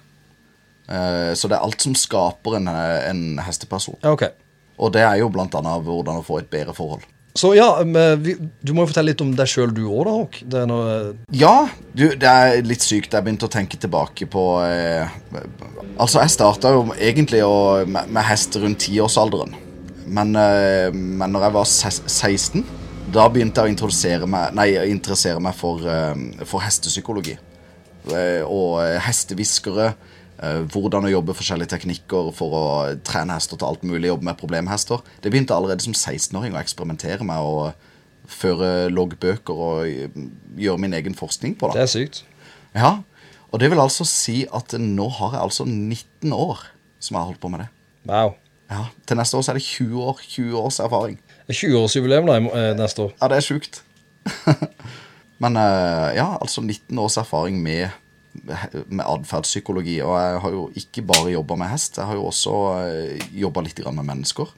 Så 0.88 1.50
det 1.50 1.52
er 1.52 1.60
alt 1.60 1.84
som 1.84 1.92
skaper 1.92 2.54
en, 2.56 2.68
en 2.72 3.22
hesteperson. 3.44 3.98
Okay. 4.08 4.32
Og 4.80 4.94
det 4.94 5.02
er 5.04 5.18
jo 5.20 5.28
blant 5.28 5.52
annet 5.58 5.84
hvordan 5.84 6.22
å 6.22 6.24
få 6.24 6.38
et 6.40 6.48
bedre 6.48 6.72
forhold. 6.72 7.04
Så 7.36 7.52
ja, 7.54 7.68
du 7.84 8.72
må 8.74 8.82
jo 8.82 8.88
fortelle 8.90 9.12
litt 9.12 9.20
om 9.22 9.30
deg 9.36 9.50
sjøl 9.50 9.70
du 9.74 9.84
òg, 9.86 10.00
da, 10.08 10.14
Håk. 10.16 10.38
Noe, 10.70 10.96
Ja, 11.36 11.68
du, 11.92 12.08
det 12.18 12.28
er 12.28 12.62
litt 12.66 12.82
sykt. 12.82 13.14
Jeg 13.14 13.26
begynte 13.26 13.46
å 13.46 13.52
tenke 13.52 13.78
tilbake 13.78 14.26
på 14.30 14.44
eh, 14.64 15.06
Altså, 15.98 16.22
jeg 16.22 16.34
starta 16.34 16.72
jo 16.74 16.86
egentlig 16.96 17.44
å, 17.46 17.84
med, 17.86 18.10
med 18.10 18.26
hest 18.26 18.58
rundt 18.58 18.82
tiårsalderen. 18.86 19.54
Men, 20.08 20.34
eh, 20.40 20.88
men 20.94 21.34
når 21.34 21.46
jeg 21.46 21.56
var 21.58 21.70
16, 21.70 22.64
da 23.14 23.28
begynte 23.32 23.62
jeg 23.62 23.70
å 23.70 23.74
meg, 24.28 24.54
nei, 24.56 24.70
interessere 24.90 25.40
meg 25.42 25.56
for, 25.56 25.84
eh, 25.84 26.44
for 26.48 26.64
hestepsykologi. 26.64 27.38
Eh, 28.12 28.42
og 28.44 28.80
eh, 28.84 28.98
hestehviskere. 29.04 29.92
Eh, 30.42 30.62
hvordan 30.72 31.06
å 31.08 31.12
jobbe 31.12 31.34
forskjellige 31.36 31.72
teknikker 31.74 32.30
for 32.36 32.54
å 32.58 32.64
trene 33.06 33.34
hester 33.38 33.56
til 33.60 33.68
alt 33.68 33.84
mulig. 33.86 34.08
Jobbe 34.10 34.28
med 34.30 34.38
problemhester. 34.40 35.02
Det 35.22 35.30
begynte 35.32 35.54
allerede 35.56 35.84
som 35.84 35.92
16-åring 35.96 36.54
å 36.56 36.60
eksperimentere 36.62 37.26
med 37.26 37.38
å 37.42 37.70
føre 38.28 38.88
loggbøker 38.92 39.62
og 39.68 39.86
eh, 39.88 40.18
gjøre 40.60 40.82
min 40.84 40.96
egen 40.98 41.14
forskning 41.16 41.54
på 41.60 41.70
det. 41.72 41.78
det 41.80 41.86
er 41.86 41.92
sykt. 41.94 42.24
Ja, 42.76 42.98
og 43.48 43.62
det 43.62 43.70
vil 43.72 43.80
altså 43.80 44.04
si 44.04 44.42
at 44.52 44.74
nå 44.78 45.06
har 45.20 45.38
jeg 45.38 45.40
altså 45.46 45.64
19 45.64 46.34
år 46.36 46.66
som 47.00 47.14
jeg 47.14 47.20
har 47.22 47.30
holdt 47.30 47.40
på 47.40 47.48
med 47.54 47.62
det. 47.64 47.68
Wow. 48.10 48.34
Ja, 48.68 48.82
Til 49.08 49.16
neste 49.16 49.38
år 49.38 49.44
så 49.46 49.52
er 49.54 49.56
det 49.56 49.64
20 49.64 50.02
år 50.10 50.18
20 50.20 50.58
års 50.60 50.76
erfaring. 50.84 51.14
Det 51.46 51.54
er 51.54 51.60
20-årsjubileum 51.62 52.26
da, 52.28 52.34
i 52.36 52.42
må- 52.44 52.52
eh, 52.58 52.74
neste 52.76 53.06
år. 53.06 53.14
Ja, 53.16 53.28
det 53.32 53.38
er 53.38 53.46
sjukt. 53.46 53.78
Men 55.40 55.54
ja, 56.18 56.26
altså 56.42 56.60
19 56.60 56.98
års 56.98 57.16
erfaring 57.20 57.60
med, 57.62 57.88
med 58.44 59.04
atferdspsykologi. 59.04 59.98
Og 60.04 60.14
jeg 60.18 60.40
har 60.44 60.54
jo 60.54 60.64
ikke 60.78 61.04
bare 61.08 61.34
jobba 61.34 61.56
med 61.60 61.72
hest, 61.72 61.98
jeg 61.98 62.10
har 62.10 62.18
jo 62.18 62.28
også 62.30 62.54
uh, 62.78 63.28
jobba 63.34 63.64
litt 63.66 63.82
med 63.88 64.06
mennesker. 64.06 64.54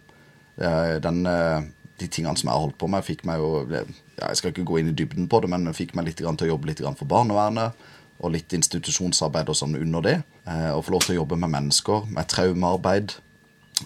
Eh, 0.60 0.96
den, 1.00 1.26
eh, 1.26 1.62
de 2.00 2.08
tingene 2.08 2.36
som 2.36 2.48
jeg 2.48 2.54
har 2.54 2.64
holdt 2.66 2.78
på 2.80 2.88
med, 2.90 3.04
fikk 3.04 3.24
meg 3.28 3.40
jo 3.40 3.64
Jeg 3.70 4.36
skal 4.36 4.52
ikke 4.52 4.66
gå 4.68 4.80
inn 4.80 4.90
i 4.90 4.96
dybden 4.96 5.28
på 5.32 5.40
det, 5.40 5.48
men 5.48 5.72
fikk 5.72 5.94
meg 5.96 6.10
litt 6.10 6.20
til 6.20 6.28
å 6.28 6.52
jobbe 6.52 6.68
litt 6.68 6.82
for 6.84 7.08
barnevernet. 7.08 7.72
Og 8.20 8.34
litt 8.34 8.52
institusjonsarbeid 8.52 9.48
og 9.48 9.56
sånn 9.56 9.78
under 9.80 10.04
det. 10.04 10.22
Eh, 10.44 10.70
og 10.74 10.84
få 10.84 10.92
lov 10.92 11.06
til 11.06 11.14
å 11.16 11.22
jobbe 11.22 11.38
med 11.40 11.52
mennesker, 11.54 12.04
med 12.12 12.28
traumearbeid. 12.28 13.14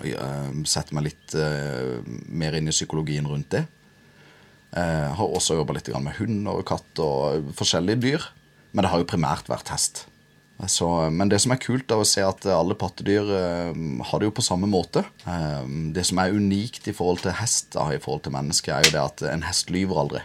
Eh, 0.03 0.51
Sette 0.67 0.95
meg 0.95 1.07
litt 1.07 1.35
eh, 1.39 2.03
mer 2.27 2.59
inn 2.59 2.67
i 2.67 2.75
psykologien 2.75 3.27
rundt 3.31 3.51
det. 3.55 3.65
Jeg 4.75 5.15
har 5.15 5.31
også 5.31 5.55
jobba 5.55 5.77
litt 5.77 5.87
med 6.03 6.17
hund 6.19 6.49
og 6.51 6.65
katt 6.67 6.99
og 6.99 7.53
forskjellige 7.55 8.01
dyr. 8.03 8.25
Men 8.75 8.85
det 8.85 8.91
har 8.93 9.01
jo 9.01 9.09
primært 9.09 9.49
vært 9.49 9.71
hest. 9.73 10.05
Så, 10.71 10.87
men 11.11 11.29
det 11.31 11.41
som 11.43 11.53
er 11.53 11.61
kult, 11.63 11.91
er 11.91 12.01
å 12.01 12.07
se 12.07 12.23
at 12.23 12.47
alle 12.51 12.77
pattedyr 12.79 13.31
eh, 13.37 13.81
har 14.09 14.21
det 14.21 14.29
jo 14.29 14.35
på 14.37 14.45
samme 14.45 14.69
måte. 14.71 15.03
Eh, 15.27 15.65
det 15.95 16.05
som 16.07 16.21
er 16.23 16.37
unikt 16.37 16.87
i 16.89 16.95
forhold 16.95 17.25
til 17.25 17.35
hest 17.41 17.73
da, 17.75 17.89
i 17.91 18.01
forhold 18.03 18.25
til 18.27 18.37
menneske, 18.37 18.71
er 18.71 18.87
jo 18.87 18.95
det 18.95 19.03
at 19.03 19.25
en 19.33 19.45
hest 19.49 19.73
lyver 19.75 20.01
aldri. 20.05 20.23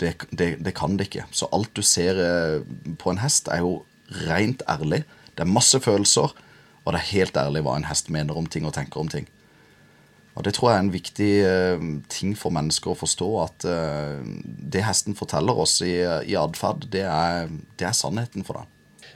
Det, 0.00 0.14
det, 0.30 0.48
det 0.64 0.74
kan 0.78 0.96
det 0.96 1.10
ikke. 1.10 1.26
Så 1.34 1.50
alt 1.54 1.74
du 1.76 1.84
ser 1.84 2.20
eh, 2.24 2.64
på 3.00 3.12
en 3.12 3.20
hest, 3.22 3.52
er 3.52 3.64
jo 3.66 3.82
rent 4.24 4.64
ærlig. 4.70 5.04
Det 5.36 5.44
er 5.44 5.52
masse 5.52 5.80
følelser, 5.84 6.32
og 6.84 6.94
det 6.94 7.02
er 7.02 7.10
helt 7.12 7.36
ærlig 7.36 7.62
hva 7.66 7.76
en 7.76 7.88
hest 7.90 8.08
mener 8.14 8.38
om 8.38 8.48
ting 8.48 8.66
og 8.66 8.74
tenker 8.78 9.04
om 9.04 9.12
ting. 9.12 9.28
Og 10.38 10.44
Det 10.46 10.52
tror 10.54 10.70
jeg 10.70 10.78
er 10.78 10.84
en 10.84 10.92
viktig 10.94 11.30
uh, 11.42 11.86
ting 12.14 12.36
for 12.38 12.54
mennesker 12.54 12.92
å 12.92 12.98
forstå. 12.98 13.28
At 13.42 13.64
uh, 13.66 14.22
det 14.70 14.84
hesten 14.86 15.16
forteller 15.18 15.58
oss 15.64 15.80
i, 15.82 15.96
i 16.30 16.36
atferd, 16.38 16.86
det, 16.92 17.02
det 17.80 17.88
er 17.88 17.96
sannheten 17.98 18.46
for 18.46 18.60
det. 18.60 18.68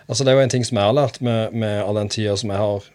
Altså, 0.08 0.24
det 0.26 0.32
er 0.32 0.40
jo 0.40 0.42
en 0.48 0.52
ting 0.52 0.66
som 0.66 0.80
jeg 0.80 0.88
har 0.90 0.96
lært 0.98 1.20
med, 1.22 1.54
med 1.54 1.78
all 1.84 2.00
den 2.00 2.10
tida 2.10 2.34
som 2.40 2.50
jeg 2.50 2.58
har 2.58 2.90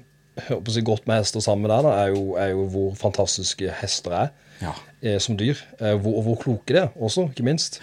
å 0.53 0.59
si, 0.69 0.83
gått 0.85 1.07
med 1.09 1.23
hester 1.23 1.41
sammen 1.41 1.63
med 1.65 1.71
deg, 1.71 1.87
er 1.87 2.11
jo, 2.13 2.25
er 2.37 2.51
jo 2.51 2.67
hvor 2.73 2.91
fantastiske 2.99 3.71
hester 3.79 4.13
er 4.13 4.27
Ja. 4.61 4.75
eh, 5.01 5.15
som 5.23 5.37
dyr. 5.39 5.57
Hvor, 5.79 6.19
og 6.19 6.27
hvor 6.27 6.37
kloke 6.43 6.75
de 6.75 6.83
er 6.83 6.91
også, 6.99 7.29
ikke 7.31 7.47
minst. 7.47 7.79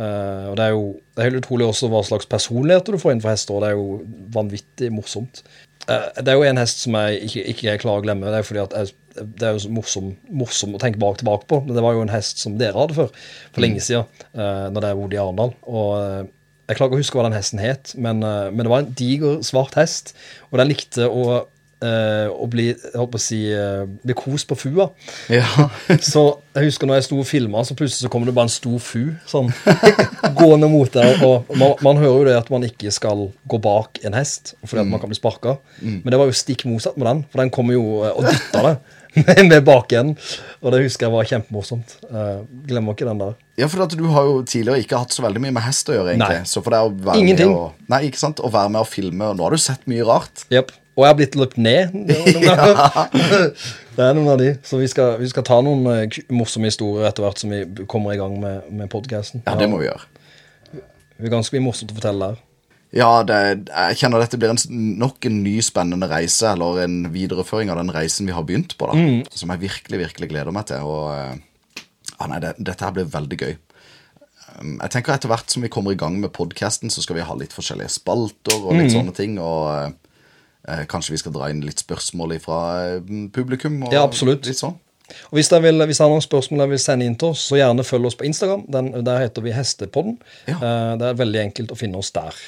Eh, 0.00 0.46
og 0.48 0.56
det 0.56 0.64
er 0.64 0.72
jo 0.72 0.86
det 1.12 1.20
er 1.20 1.28
helt 1.28 1.42
utrolig 1.42 1.66
også 1.68 1.90
hva 1.92 2.00
slags 2.06 2.28
personligheter 2.30 2.94
du 2.94 3.00
får 3.02 3.14
inn 3.14 3.22
for 3.24 3.32
hester, 3.34 3.56
og 3.56 3.64
det 3.64 3.70
er 3.70 3.76
jo 3.76 4.26
vanvittig 4.32 4.88
morsomt. 4.94 5.42
Uh, 5.82 6.08
det 6.22 6.30
er 6.30 6.38
jo 6.38 6.44
en 6.46 6.60
hest 6.60 6.84
som 6.84 6.94
jeg 6.94 7.24
ikke, 7.26 7.42
ikke 7.52 7.78
klarer 7.82 8.00
å 8.00 8.04
glemme. 8.06 8.30
Det 8.30 8.38
er 8.38 8.46
fordi 8.46 8.62
at 8.62 8.76
jeg, 8.78 8.92
det 9.18 9.48
er 9.48 9.56
jo 9.56 9.64
så 9.64 9.72
morsom, 9.76 10.12
morsom 10.30 10.76
å 10.76 10.80
tenke 10.80 11.00
bak 11.02 11.18
tilbake 11.20 11.48
på. 11.50 11.58
Men 11.66 11.76
det 11.76 11.84
var 11.84 11.96
jo 11.96 12.04
en 12.04 12.12
hest 12.12 12.40
som 12.40 12.54
dere 12.60 12.78
hadde 12.78 12.96
før, 12.96 13.10
for 13.50 13.64
lenge 13.64 13.82
siden, 13.84 14.06
uh, 14.38 14.70
når 14.72 14.78
dere 14.78 14.98
bodde 15.00 15.18
i 15.18 15.20
Arendal. 15.20 15.56
Og 15.68 15.90
uh, 15.98 16.22
jeg 16.70 16.78
klarer 16.78 16.92
ikke 16.92 17.00
å 17.00 17.02
huske 17.02 17.18
hva 17.18 17.26
den 17.26 17.36
hesten 17.36 17.60
het, 17.60 17.92
men, 17.98 18.22
uh, 18.24 18.48
men, 18.48 18.62
det 18.62 18.72
var 18.72 18.84
en 18.84 18.94
diger, 19.02 19.42
svart 19.44 19.76
hest. 19.76 20.14
Og 20.52 20.62
den 20.62 20.70
likte 20.70 21.10
å 21.10 21.42
Uh, 21.82 22.30
og 22.30 22.52
bli, 22.52 22.68
jeg 22.70 22.94
håper 22.94 23.18
å 23.18 23.22
si, 23.22 23.40
uh, 23.50 23.82
bli 24.06 24.14
kost 24.14 24.46
på 24.46 24.58
fua. 24.60 24.86
Ja. 25.32 25.66
så 26.12 26.22
jeg 26.54 26.68
husker 26.68 26.86
når 26.86 27.00
jeg 27.00 27.06
sto 27.08 27.18
og 27.18 27.26
filma, 27.26 27.64
så 27.66 27.74
plutselig 27.74 28.04
så 28.04 28.10
kommer 28.12 28.30
det 28.30 28.36
bare 28.36 28.46
en 28.46 28.54
stor 28.54 28.78
fu 28.82 29.00
sånn, 29.26 29.50
gående 30.38 30.68
mot 30.70 30.92
deg. 30.94 31.24
Og 31.26 31.50
man, 31.56 31.74
man, 31.82 31.98
hører 31.98 32.18
jo 32.20 32.28
det 32.28 32.38
at 32.38 32.50
man 32.54 32.66
ikke 32.68 32.92
skal 32.94 33.28
gå 33.48 33.60
bak 33.62 34.02
en 34.06 34.14
hest 34.14 34.54
fordi 34.62 34.84
at 34.84 34.86
mm. 34.86 34.94
man 34.94 35.02
kan 35.02 35.10
bli 35.10 35.18
sparka. 35.18 35.56
Mm. 35.80 36.02
Men 36.04 36.14
det 36.14 36.20
var 36.22 36.30
jo 36.30 36.40
stikk 36.42 36.66
motsatt 36.70 36.98
med 37.00 37.08
den, 37.08 37.22
for 37.32 37.42
den 37.42 37.54
kommer 37.54 37.78
jo 37.78 37.86
uh, 38.04 38.12
og 38.12 38.28
dytter 38.28 38.68
deg. 38.70 38.82
Med, 39.12 39.42
med 39.44 39.64
bakenden. 39.66 40.14
Og 40.64 40.72
det 40.72 40.78
husker 40.86 41.04
jeg 41.04 41.12
var 41.12 41.26
kjempemorsomt. 41.28 41.98
Uh, 42.08 42.46
glemmer 42.64 42.94
ikke 42.96 43.04
den 43.04 43.18
der. 43.20 43.34
Ja, 43.60 43.66
for 43.68 43.84
at 43.84 43.92
du 43.92 44.06
har 44.08 44.24
jo 44.24 44.38
tidligere 44.48 44.80
ikke 44.80 45.02
hatt 45.02 45.12
så 45.12 45.20
veldig 45.26 45.42
mye 45.44 45.52
med 45.52 45.66
hest 45.66 45.90
å 45.92 45.98
gjøre, 45.98 46.14
egentlig. 46.14 46.38
Nei. 46.40 46.48
Så 46.48 46.62
for 46.64 46.72
det 46.72 46.80
å 46.80 46.88
være 46.94 47.20
Ingenting. 47.20 47.52
Med 47.52 47.60
og, 47.60 47.82
nei, 47.92 48.06
ikke 48.08 48.22
sant? 48.22 48.40
Å 48.40 48.48
være 48.54 48.72
med 48.72 48.80
og 48.80 48.88
filme, 48.88 49.28
og 49.28 49.36
nå 49.36 49.44
har 49.44 49.52
du 49.52 49.60
sett 49.60 49.84
mye 49.90 50.06
rart. 50.08 50.46
Yep. 50.48 50.72
Og 50.92 51.06
jeg 51.06 51.08
har 51.08 51.16
blitt 51.16 51.36
løpt 51.40 51.58
ned 51.62 51.92
det 53.96 54.04
er 54.04 54.16
noen 54.16 54.32
av 54.34 54.40
de. 54.40 54.50
Så 54.66 54.80
vi 54.80 54.88
skal, 54.92 55.14
vi 55.20 55.28
skal 55.30 55.44
ta 55.48 55.60
noen 55.64 55.86
uh, 55.88 56.18
morsomme 56.32 56.68
historier 56.68 57.08
etter 57.08 57.24
hvert 57.24 57.40
som 57.40 57.52
vi 57.52 57.62
kommer 57.88 58.12
i 58.12 58.20
gang 58.20 58.34
med, 58.40 58.68
med 58.72 58.90
podkasten. 58.92 59.44
Ja, 59.46 59.56
det 59.56 59.70
må 59.72 59.80
vi 59.80 59.88
gjøre. 59.88 60.04
Det 60.72 61.28
er 61.28 61.32
ganske 61.32 61.56
mye 61.56 61.64
morsomt 61.64 61.94
å 61.94 61.96
fortelle 61.96 62.32
der. 62.32 62.42
Ja, 62.92 63.08
det, 63.24 63.38
jeg 63.70 63.98
kjenner 64.02 64.20
dette 64.20 64.36
blir 64.40 64.52
en, 64.52 64.60
nok 65.00 65.24
en 65.24 65.40
ny 65.44 65.54
spennende 65.64 66.08
reise, 66.10 66.50
eller 66.50 66.82
en 66.84 67.06
videreføring 67.14 67.72
av 67.72 67.80
den 67.80 67.92
reisen 67.94 68.28
vi 68.28 68.36
har 68.36 68.44
begynt 68.48 68.76
på, 68.76 68.90
da. 68.90 68.98
Mm. 68.98 69.22
Som 69.32 69.52
jeg 69.54 69.64
virkelig, 69.64 70.00
virkelig 70.06 70.28
gleder 70.34 70.52
meg 70.52 70.68
til. 70.68 70.84
Og 70.84 71.08
ja, 71.08 72.28
nei, 72.28 72.40
det, 72.44 72.56
dette 72.60 72.84
her 72.84 72.96
blir 72.96 73.08
veldig 73.12 73.38
gøy. 73.40 73.54
Um, 74.58 74.76
jeg 74.76 74.92
tenker 74.92 75.14
etter 75.14 75.32
hvert 75.32 75.48
som 75.48 75.64
vi 75.64 75.72
kommer 75.72 75.94
i 75.94 76.00
gang 76.00 76.20
med 76.20 76.34
podkasten, 76.36 76.92
så 76.92 77.04
skal 77.04 77.16
vi 77.16 77.24
ha 77.24 77.36
litt 77.38 77.56
forskjellige 77.56 77.96
spalter 77.96 78.60
og 78.60 78.76
litt 78.76 78.90
mm. 78.90 78.96
sånne 78.98 79.16
ting. 79.16 79.40
Og 79.40 79.62
eh, 79.72 79.88
kanskje 80.90 81.16
vi 81.16 81.20
skal 81.24 81.34
dra 81.34 81.50
inn 81.50 81.64
litt 81.64 81.82
spørsmål 81.82 82.38
fra 82.42 82.62
eh, 82.86 83.12
publikum. 83.34 83.82
Og 83.86 83.94
ja, 83.94 84.04
absolutt. 84.06 84.46
Litt 84.46 84.60
sånn. 84.62 84.78
Og 85.28 85.36
hvis 85.36 85.50
dere, 85.50 85.66
vil, 85.66 85.82
hvis 85.84 85.98
dere 85.98 86.06
har 86.06 86.12
noen 86.14 86.24
spørsmål 86.24 86.62
dere 86.62 86.72
vil 86.72 86.80
sende 86.80 87.04
inn 87.04 87.16
til 87.20 87.34
oss, 87.34 87.42
så 87.50 87.58
gjerne 87.58 87.84
følg 87.84 88.08
oss 88.08 88.16
på 88.16 88.24
Instagram. 88.24 88.62
Den, 88.72 88.92
der 89.04 89.20
heter 89.20 89.44
vi 89.44 89.52
Hestepodden. 89.52 90.14
Ja. 90.48 90.56
Uh, 90.62 90.92
det 91.00 91.08
er 91.10 91.18
veldig 91.18 91.40
enkelt 91.42 91.74
å 91.74 91.76
finne 91.76 92.00
oss 92.00 92.12
der. 92.14 92.38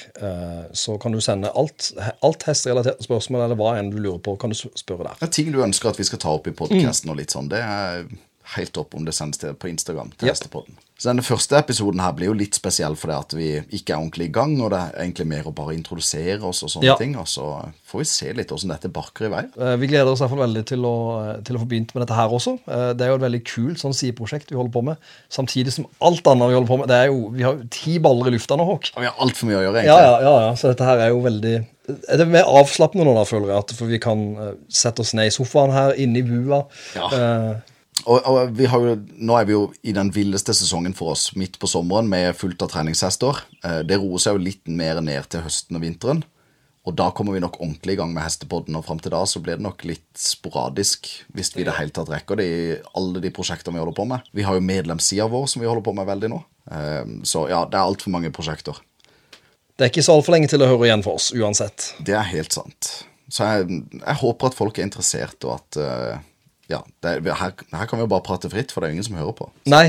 Så 0.73 0.95
kan 1.01 1.13
du 1.13 1.19
sende 1.21 1.51
alt, 1.53 1.91
alt 2.25 2.47
hesterelaterte 2.47 3.05
spørsmål 3.05 3.45
eller 3.45 3.59
hva 3.59 3.75
enn 3.77 3.91
du 3.93 3.99
lurer 3.99 4.23
på, 4.23 4.37
kan 4.41 4.55
du 4.55 4.57
spørre 4.57 5.11
der. 5.11 5.19
Det 5.19 5.29
er 5.29 5.35
ting 5.35 5.51
du 5.53 5.61
ønsker 5.65 5.91
at 5.91 5.99
vi 6.01 6.07
skal 6.07 6.23
ta 6.23 6.33
opp 6.39 6.49
i 6.49 6.55
podkasten 6.57 7.13
og 7.13 7.19
litt 7.19 7.35
sånn. 7.35 7.51
Det 7.51 7.61
er 7.61 8.07
helt 8.55 8.77
opp 8.77 8.93
om 8.95 9.05
det 9.07 9.13
sendes 9.17 9.41
til 9.41 9.53
på 9.57 9.67
Instagram. 9.71 10.11
til 10.17 10.27
Yep. 10.29 10.35
Hestepodden. 10.35 10.75
Så 10.95 11.09
denne 11.09 11.23
første 11.27 11.57
episoden 11.59 11.99
her 11.99 12.13
blir 12.15 12.29
jo 12.29 12.33
litt 12.39 12.55
spesiell 12.55 12.93
fordi 12.95 13.15
at 13.17 13.33
vi 13.35 13.47
ikke 13.75 13.91
er 13.91 13.97
ordentlig 13.99 14.29
i 14.29 14.31
gang, 14.31 14.53
og 14.63 14.69
det 14.71 14.77
er 14.79 15.01
egentlig 15.03 15.25
mer 15.27 15.49
å 15.49 15.51
bare 15.51 15.73
introdusere 15.75 16.39
oss 16.47 16.61
og 16.63 16.69
sånne 16.71 16.85
Ja. 16.87 16.95
ting, 16.95 17.17
og 17.19 17.27
så 17.27 17.65
får 17.89 17.99
vi 17.99 18.05
se 18.05 18.31
litt 18.37 18.47
hvordan 18.53 18.71
dette 18.71 18.91
barker 18.95 19.25
i 19.27 19.31
vei. 19.33 19.41
Uh, 19.59 19.75
vi 19.75 19.89
gleder 19.91 20.07
oss 20.07 20.21
i 20.21 20.23
hvert 20.23 20.31
fall 20.37 20.45
veldig 20.47 20.63
til 20.71 20.87
å, 20.87 20.95
til 21.43 21.57
å 21.57 21.59
få 21.59 21.67
begynt 21.67 21.91
med 21.95 22.05
dette 22.05 22.15
her 22.15 22.31
også. 22.31 22.55
Uh, 22.63 22.93
det 22.95 23.01
er 23.03 23.11
jo 23.11 23.19
et 23.19 23.25
veldig 23.27 23.43
kult 23.43 23.83
sånn 23.83 23.97
sideprosjekt 23.97 24.49
vi 24.53 24.55
holder 24.55 24.71
på 24.71 24.85
med. 24.87 24.95
Samtidig 25.27 25.73
som 25.75 25.89
alt 25.99 26.31
annet 26.31 26.53
vi 26.53 26.57
holder 26.61 26.71
på 26.71 26.79
med. 26.79 26.87
Det 26.87 26.95
er 27.01 27.11
jo, 27.11 27.29
Vi 27.35 27.43
har 27.43 27.59
jo 27.59 27.67
ti 27.69 27.99
baller 27.99 28.31
i 28.31 28.35
lufta 28.37 28.55
nå, 28.55 28.63
Håk. 28.63 28.93
Og 28.95 29.03
vi 29.03 29.09
har 29.11 29.19
altfor 29.19 29.51
mye 29.51 29.59
å 29.59 29.65
gjøre, 29.67 29.83
egentlig. 29.83 29.99
ja, 29.99 30.19
ja, 30.23 30.35
ja, 30.47 30.55
så 30.55 30.71
dette 30.71 30.87
her 30.87 30.97
er 31.09 31.09
jo 31.11 31.19
veldig 31.27 31.55
er 31.85 32.17
Det 32.17 32.21
er 32.23 32.25
mer 32.39 32.47
avslappende 32.49 33.03
nå, 33.05 33.13
da, 33.19 33.27
føler 33.27 33.51
jeg. 33.51 33.57
At, 33.67 33.75
for 33.77 33.91
vi 33.91 33.99
kan 34.01 34.23
eh, 34.41 34.51
sette 34.69 35.03
oss 35.03 35.13
ned 35.13 35.27
i 35.27 35.33
sofaen 35.35 35.73
her, 35.75 35.93
inne 36.01 36.23
i 36.23 36.25
bua. 36.25 36.63
Ja. 36.95 37.09
Eh, 37.11 37.74
Og, 38.05 38.19
og 38.29 38.51
vi 38.57 38.67
har 38.69 38.83
jo, 38.85 38.95
nå 39.17 39.35
er 39.39 39.47
vi 39.49 39.55
jo 39.55 39.63
i 39.81 39.93
den 39.95 40.11
villeste 40.13 40.53
sesongen 40.53 40.93
for 40.93 41.15
oss 41.15 41.31
midt 41.39 41.57
på 41.61 41.69
sommeren 41.69 42.05
med 42.11 42.35
fullt 42.37 42.61
av 42.61 42.69
treningshester. 42.75 43.39
Eh, 43.65 43.79
Det 43.87 43.97
roer 44.01 44.21
seg 44.21 44.37
jo 44.37 44.43
litt 44.45 44.67
mer 44.69 45.01
ned 45.01 45.25
til 45.33 45.41
høsten 45.45 45.79
og 45.79 45.81
vinteren. 45.85 46.23
Og 46.85 46.93
da 46.93 47.07
kommer 47.17 47.33
vi 47.33 47.39
nok 47.41 47.55
ordentlig 47.57 47.95
i 47.95 47.97
gang 47.97 48.11
med 48.13 48.21
hestepodden, 48.21 48.75
og 48.77 48.83
fram 48.85 48.99
til 49.01 49.09
da 49.09 49.23
så 49.25 49.39
blir 49.41 49.57
det 49.57 49.65
nok 49.65 49.81
litt 49.89 50.05
sporadisk, 50.21 51.07
hvis 51.33 51.49
vi 51.55 51.63
i 51.63 51.65
det 51.65 51.73
hele 51.79 51.89
tatt 51.89 52.11
rekker 52.13 52.37
det 52.37 52.45
i 52.45 52.75
alle 52.99 53.23
de 53.23 53.31
prosjektene 53.33 53.73
vi 53.73 53.81
holder 53.81 53.95
på 53.97 54.05
med. 54.11 54.27
Vi 54.37 54.45
har 54.45 54.53
jo 54.59 54.61
medlemssida 54.61 55.25
vår 55.31 55.47
som 55.49 55.63
vi 55.63 55.69
holder 55.71 55.81
på 55.87 55.95
med 55.97 56.05
veldig 56.11 56.29
nå. 56.35 56.43
Eh, 56.69 57.01
Så 57.25 57.47
ja, 57.49 57.63
det 57.65 57.79
er 57.79 57.87
altfor 57.89 58.13
mange 58.13 58.29
prosjekter. 58.29 58.77
det 59.77 59.87
er 59.87 59.89
ikke 59.89 60.05
så 60.05 60.13
altfor 60.19 60.37
lenge 60.37 60.47
til 60.53 60.61
å 60.61 60.69
høre 60.69 60.85
igjen 60.91 61.01
for 61.03 61.17
oss, 61.17 61.31
uansett. 61.33 61.89
Det 62.05 62.13
er 62.13 62.29
helt 62.35 62.53
sant. 62.53 62.91
Så 63.33 63.43
jeg, 63.49 63.81
jeg 63.97 64.15
håper 64.21 64.51
at 64.53 64.55
folk 64.61 64.77
er 64.77 64.85
interessert, 64.85 65.41
og 65.43 65.55
at 65.57 65.77
eh, 65.81 66.19
Ja, 66.71 66.79
det, 67.03 67.19
her, 67.29 67.51
her 67.53 67.85
kan 67.85 67.99
vi 67.99 68.03
jo 68.03 68.09
bare 68.09 68.25
prate 68.25 68.49
fritt, 68.49 68.71
for 68.73 68.81
det 68.81 68.89
er 68.89 68.95
ingen 68.95 69.05
som 69.05 69.17
hører 69.19 69.35
på. 69.37 69.49
Nei. 69.75 69.87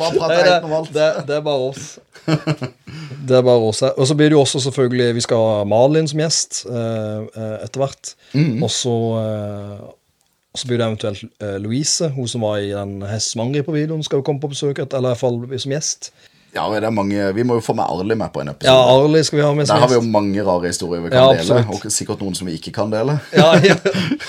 Bare 0.00 0.28
Nei, 0.28 0.42
det, 0.44 0.58
det, 0.92 1.08
det 1.28 1.38
er 1.38 1.44
bare 1.46 1.70
oss. 1.70 1.94
Det 2.26 3.38
er 3.38 3.46
bare 3.46 3.70
oss. 3.70 3.80
Og 3.88 4.04
så 4.06 4.16
blir 4.16 4.28
det 4.30 4.36
jo 4.36 4.42
også 4.42 4.60
selvfølgelig 4.60 5.14
Vi 5.16 5.22
skal 5.24 5.40
ha 5.40 5.62
Malin 5.68 6.08
som 6.10 6.20
gjest 6.20 6.64
eh, 6.68 7.22
eh, 7.24 7.56
etter 7.64 7.80
hvert. 7.82 8.12
Mm. 8.36 8.60
Og 8.62 8.70
så 8.74 8.96
eh, 9.20 10.66
blir 10.66 10.82
det 10.82 10.86
eventuelt 10.86 11.24
eh, 11.40 11.56
Louise, 11.62 12.10
hun 12.16 12.28
som 12.28 12.44
var 12.44 12.60
i 12.60 12.74
den 12.74 13.00
Hest 13.08 13.34
som 13.34 13.46
angriper-videoen, 13.46 14.04
skal 14.04 14.20
jo 14.20 14.26
komme 14.26 14.42
på 14.42 14.52
besøk, 14.52 14.82
eller 14.82 15.00
i 15.00 15.14
hvert 15.14 15.22
fall 15.22 15.40
som 15.56 15.74
gjest. 15.76 16.12
Ja, 16.50 16.64
det 16.74 16.82
er 16.82 16.90
mange, 16.90 17.32
Vi 17.34 17.44
må 17.46 17.60
jo 17.60 17.62
få 17.62 17.76
med 17.78 17.86
Arli 17.86 18.16
med 18.18 18.32
på 18.34 18.42
en 18.42 18.50
episode. 18.50 18.74
Ja. 18.74 18.98
Arli 18.98 19.22
skal 19.22 19.38
vi 19.38 19.44
ha 19.46 19.52
med 19.54 19.68
Der 19.70 19.84
har 19.84 19.88
vi 19.88 19.94
jo 19.94 20.02
mange 20.02 20.44
rare 20.44 20.66
historier 20.66 21.04
vi 21.04 21.12
kan 21.12 21.22
Ja, 21.22 21.38
dele, 21.38 21.62
og 21.70 21.92
sikkert 21.94 22.20
noen 22.24 22.34
som 22.34 22.50
vi 22.50 22.56
ikke 22.58 22.72
kan 22.74 22.90
dele. 22.90 23.20
Ja, 23.32 23.54
ja. 23.62 23.76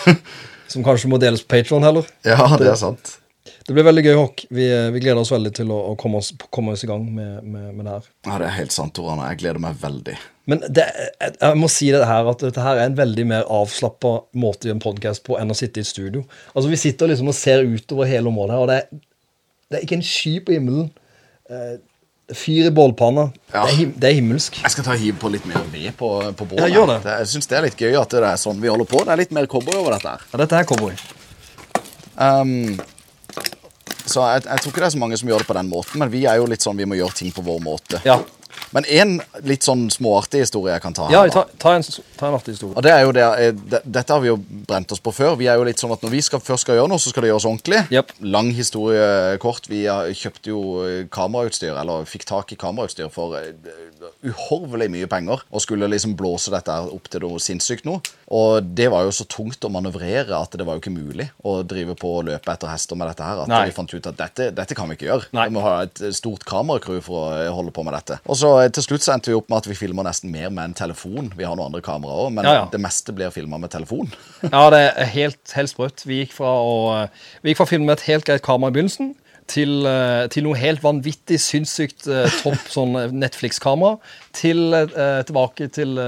Som 0.71 0.85
kanskje 0.87 1.09
må 1.11 1.19
deles 1.21 1.43
på 1.43 1.57
Patron 1.57 1.83
heller. 1.85 2.07
Ja, 2.27 2.45
det 2.57 2.69
er 2.71 2.79
sant. 2.79 3.17
Det 3.67 3.73
blir 3.75 3.85
veldig 3.85 4.03
gøy, 4.05 4.13
Håk. 4.17 4.43
Vi, 4.53 4.65
vi 4.93 5.01
gleder 5.01 5.21
oss 5.21 5.31
veldig 5.33 5.51
til 5.57 5.71
å, 5.73 5.77
å 5.91 5.95
komme, 5.99 6.21
oss, 6.21 6.31
komme 6.53 6.73
oss 6.75 6.83
i 6.85 6.89
gang 6.89 7.03
med, 7.13 7.41
med, 7.43 7.67
med 7.75 7.85
det 7.85 7.93
her. 7.93 8.07
Ja, 8.27 8.37
Det 8.41 8.47
er 8.47 8.55
helt 8.57 8.75
sant, 8.75 8.93
Torane. 8.97 9.27
Jeg 9.31 9.41
gleder 9.43 9.61
meg 9.63 9.77
veldig. 9.81 10.15
Men 10.49 10.63
det, 10.65 10.87
jeg, 11.21 11.35
jeg 11.37 11.59
må 11.61 11.69
si 11.71 11.91
det 11.93 12.01
her, 12.09 12.29
at 12.31 12.41
dette 12.45 12.65
her 12.65 12.79
er 12.81 12.89
en 12.89 12.97
veldig 12.97 13.25
mer 13.29 13.45
avslappa 13.53 14.15
måte 14.41 14.65
å 14.65 14.71
gjøre 14.71 14.77
en 14.79 14.83
podkast 14.83 15.23
på 15.27 15.37
enn 15.39 15.53
å 15.53 15.57
sitte 15.57 15.81
i 15.81 15.85
et 15.85 15.91
studio. 15.91 16.23
Altså 16.55 16.71
Vi 16.73 16.81
sitter 16.81 17.11
liksom 17.11 17.29
og 17.31 17.37
ser 17.37 17.65
utover 17.67 18.09
hele 18.09 18.31
området 18.33 18.57
her, 18.57 18.65
og 18.65 18.71
det 18.71 18.79
er, 18.81 19.05
det 19.69 19.79
er 19.79 19.87
ikke 19.87 19.99
en 19.99 20.09
sky 20.09 20.35
på 20.45 20.57
himmelen. 20.57 20.89
Fyr 22.37 22.69
i 22.69 22.71
bålpanna. 22.73 23.27
Ja. 23.51 23.65
Det, 23.67 23.87
det 23.99 24.09
er 24.11 24.17
himmelsk. 24.17 24.61
Jeg 24.63 24.73
skal 24.73 24.85
ta 24.87 24.95
og 24.95 25.01
hive 25.01 25.19
på 25.19 25.31
litt 25.33 25.47
mer 25.49 25.63
ved 25.73 25.91
på, 25.99 26.09
på 26.37 26.47
bålet. 26.47 26.71
Jeg, 26.71 26.87
det. 26.87 26.99
det. 27.05 27.17
Jeg 27.23 27.31
syns 27.33 27.51
det 27.51 27.57
er 27.59 27.67
litt 27.67 27.83
gøy 27.83 27.97
at 27.99 28.15
det 28.15 28.23
er 28.29 28.39
sånn 28.39 28.61
vi 28.63 28.71
holder 28.71 28.89
på. 28.89 29.03
Det 29.07 29.15
er 29.15 29.21
litt 29.23 29.35
mer 29.35 29.49
cowboy 29.51 29.79
over 29.81 29.97
dette 29.97 30.15
her. 30.15 30.25
Ja, 30.31 30.41
dette 30.43 30.61
er 30.61 30.69
cowboy. 30.69 30.95
Um, 32.21 32.79
så 34.05 34.25
jeg, 34.27 34.45
jeg 34.47 34.61
tror 34.61 34.71
ikke 34.73 34.83
det 34.83 34.87
er 34.89 34.95
så 34.95 35.01
mange 35.01 35.17
som 35.19 35.31
gjør 35.31 35.43
det 35.43 35.49
på 35.49 35.57
den 35.57 35.71
måten, 35.71 36.01
men 36.01 36.11
vi 36.11 36.25
er 36.29 36.39
jo 36.41 36.47
litt 36.49 36.63
sånn 36.63 36.79
vi 36.79 36.87
må 36.89 36.97
gjøre 36.99 37.17
ting 37.21 37.33
på 37.35 37.43
vår 37.45 37.59
måte. 37.63 38.01
Ja, 38.07 38.17
Men 38.75 38.87
en 38.87 39.17
litt 39.47 39.65
sånn 39.67 39.87
småartig 39.93 40.45
historie 40.45 40.75
jeg 40.75 40.83
kan 40.83 40.95
ta 40.95 41.09
ja 41.11 41.23
her, 41.25 41.33
ta, 41.33 41.43
ta, 41.59 41.73
en, 41.77 41.85
ta 42.17 42.29
en 42.29 42.37
artig 42.37 42.55
historie. 42.55 42.75
Og 42.77 42.85
det 42.85 42.93
er 42.93 43.03
jo 43.05 43.13
det, 43.15 43.25
eh, 43.43 43.51
det, 43.53 43.81
Dette 43.99 44.15
har 44.15 44.23
vi 44.23 44.31
jo 44.31 44.37
brent 44.39 44.91
oss 44.95 45.03
på 45.03 45.13
før. 45.15 45.35
Vi 45.39 45.49
er 45.51 45.59
jo 45.59 45.67
litt 45.67 45.81
sånn 45.81 45.93
at 45.95 46.03
Når 46.05 46.13
vi 46.13 46.21
skal, 46.25 46.43
først 46.43 46.65
skal 46.65 46.79
gjøre 46.79 46.91
noe, 46.91 47.01
så 47.01 47.11
skal 47.11 47.25
det 47.25 47.31
gjøres 47.33 47.47
ordentlig. 47.49 47.81
Yep. 47.93 48.15
Lang 48.35 48.51
historie 48.55 49.37
kort. 49.43 49.67
Vi 49.71 49.83
kjøpte 49.85 50.53
jo 50.53 50.61
eh, 50.85 51.03
kamerautstyr, 51.11 51.75
eller 51.81 52.07
fikk 52.09 52.27
tak 52.29 52.55
i 52.55 52.59
kamerautstyr 52.59 53.11
for 53.13 53.37
eh, 53.39 53.51
uhorvelig 54.27 54.89
mye 54.93 55.09
penger. 55.11 55.43
Og 55.51 55.65
skulle 55.65 55.89
liksom 55.91 56.15
blåse 56.19 56.53
dette 56.53 56.77
opp 56.95 57.11
til 57.11 57.25
noe 57.27 57.41
sinnssykt 57.43 57.87
nå. 57.89 57.99
Og 58.31 58.63
det 58.63 58.87
var 58.93 59.03
jo 59.03 59.11
så 59.15 59.25
tungt 59.27 59.63
å 59.67 59.71
manøvrere 59.73 60.37
at 60.37 60.55
det 60.55 60.65
var 60.67 60.77
jo 60.77 60.83
ikke 60.83 60.93
mulig 60.95 61.27
å 61.43 61.57
drive 61.67 61.97
på 61.99 62.13
og 62.21 62.29
løpe 62.29 62.53
etter 62.53 62.71
hester 62.71 62.99
med 62.99 63.11
dette 63.11 63.25
her. 63.27 63.43
At 63.43 63.51
Nei. 63.51 63.65
vi 63.67 63.75
fant 63.75 63.91
ut 63.91 64.07
at 64.07 64.19
dette, 64.19 64.51
dette 64.55 64.77
kan 64.77 64.87
vi 64.87 64.95
ikke 64.95 65.09
gjøre. 65.09 65.27
Nei. 65.35 65.49
Vi 65.49 65.57
må 65.57 65.65
ha 65.65 65.81
et 65.85 66.03
eh, 66.03 66.15
stort 66.15 66.45
kameracrew 66.47 67.01
for 67.03 67.25
å 67.25 67.41
eh, 67.41 67.51
holde 67.51 67.73
på 67.75 67.83
med 67.87 67.97
dette. 67.97 68.21
Og 68.31 68.39
så 68.39 68.53
eh, 68.61 68.69
til 68.73 68.85
slutt 68.85 69.03
så 69.05 69.13
endte 69.15 69.31
vi 69.31 69.37
opp 69.37 69.49
med 69.51 69.61
at 69.61 69.69
vi 69.69 69.77
filmer 69.77 70.05
nesten 70.07 70.31
mer 70.33 70.49
med 70.53 70.69
en 70.69 70.75
telefon. 70.77 71.31
Vi 71.37 71.45
har 71.47 71.55
noen 71.57 71.71
andre 71.71 71.81
kameraer 71.85 72.27
òg, 72.27 72.31
men 72.37 72.47
Ja, 72.47 72.53
ja. 72.59 72.67
det 72.71 72.81
meste 72.81 73.13
blir 73.17 73.33
filma 73.33 73.59
med 73.61 73.73
telefon. 73.73 74.11
Ja, 74.53 74.69
det 74.73 74.81
er 74.89 75.11
helt, 75.15 75.41
helt 75.57 75.73
sprøtt. 75.73 76.05
Vi 76.07 76.21
gikk 76.23 76.37
fra 76.37 76.53
å 76.61 76.77
Vi 77.43 77.51
gikk 77.51 77.61
fra 77.61 77.67
å 77.67 77.71
filme 77.73 77.89
med 77.91 77.99
et 77.99 78.07
helt 78.09 78.25
greit 78.29 78.45
kamera 78.45 78.71
i 78.73 78.77
begynnelsen 78.77 79.13
til, 79.51 79.81
eh, 79.89 80.27
til 80.31 80.45
noe 80.47 80.55
helt 80.61 80.81
vanvittig 80.83 81.39
sinnssykt 81.43 82.07
eh, 82.07 82.29
topp 82.41 82.69
sånn 82.77 82.95
Netflix-kamera. 83.17 83.97
Til 84.37 84.71
tilbake 85.27 85.67
til, 85.75 85.99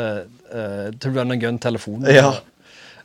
til 0.99 1.11
run 1.17 1.33
and 1.33 1.41
gun-telefon. 1.41 2.05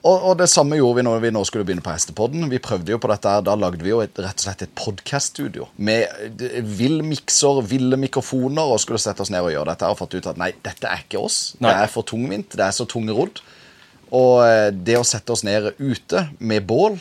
Og, 0.07 0.15
og 0.31 0.35
det 0.39 0.47
samme 0.51 0.79
gjorde 0.79 1.01
vi 1.01 1.05
når 1.09 1.23
vi 1.25 1.31
nå 1.35 1.41
skulle 1.49 1.67
begynne 1.67 1.83
på 1.83 1.91
Hestepodden. 1.91 2.47
Vi 2.53 2.61
prøvde 2.63 2.93
jo 2.95 3.01
på 3.03 3.11
dette, 3.11 3.33
her, 3.33 3.43
Da 3.47 3.57
lagde 3.59 3.83
vi 3.83 3.91
jo 3.91 3.99
et, 4.05 4.15
rett 4.23 4.39
og 4.39 4.47
slett 4.47 4.63
et 4.63 4.75
podkaststudio 4.79 5.67
med 5.75 6.07
eh, 6.45 6.61
vill 6.63 7.01
mikser, 7.07 7.61
ville 7.67 7.99
mikrofoner, 7.99 8.63
og 8.63 8.79
skulle 8.83 9.03
sette 9.03 9.25
oss 9.25 9.33
ned 9.35 9.43
og 9.43 9.53
gjøre 9.57 9.73
dette. 9.73 9.91
Og 9.91 9.99
fått 9.99 10.15
ut 10.15 10.31
at 10.31 10.39
nei, 10.41 10.53
dette 10.65 10.87
er 10.87 11.03
ikke 11.03 11.23
oss. 11.25 11.41
Nei. 11.59 11.73
Det 11.73 11.89
er 11.89 11.93
for 11.93 12.07
tungvint. 12.07 12.55
Det 12.55 12.67
er 12.69 12.77
så 12.77 12.87
tungrodd. 12.89 13.43
Og 14.15 14.35
eh, 14.47 14.69
det 14.73 15.01
å 15.01 15.07
sette 15.07 15.35
oss 15.35 15.43
ned 15.47 15.73
ute 15.83 16.29
med 16.39 16.69
bål, 16.69 17.01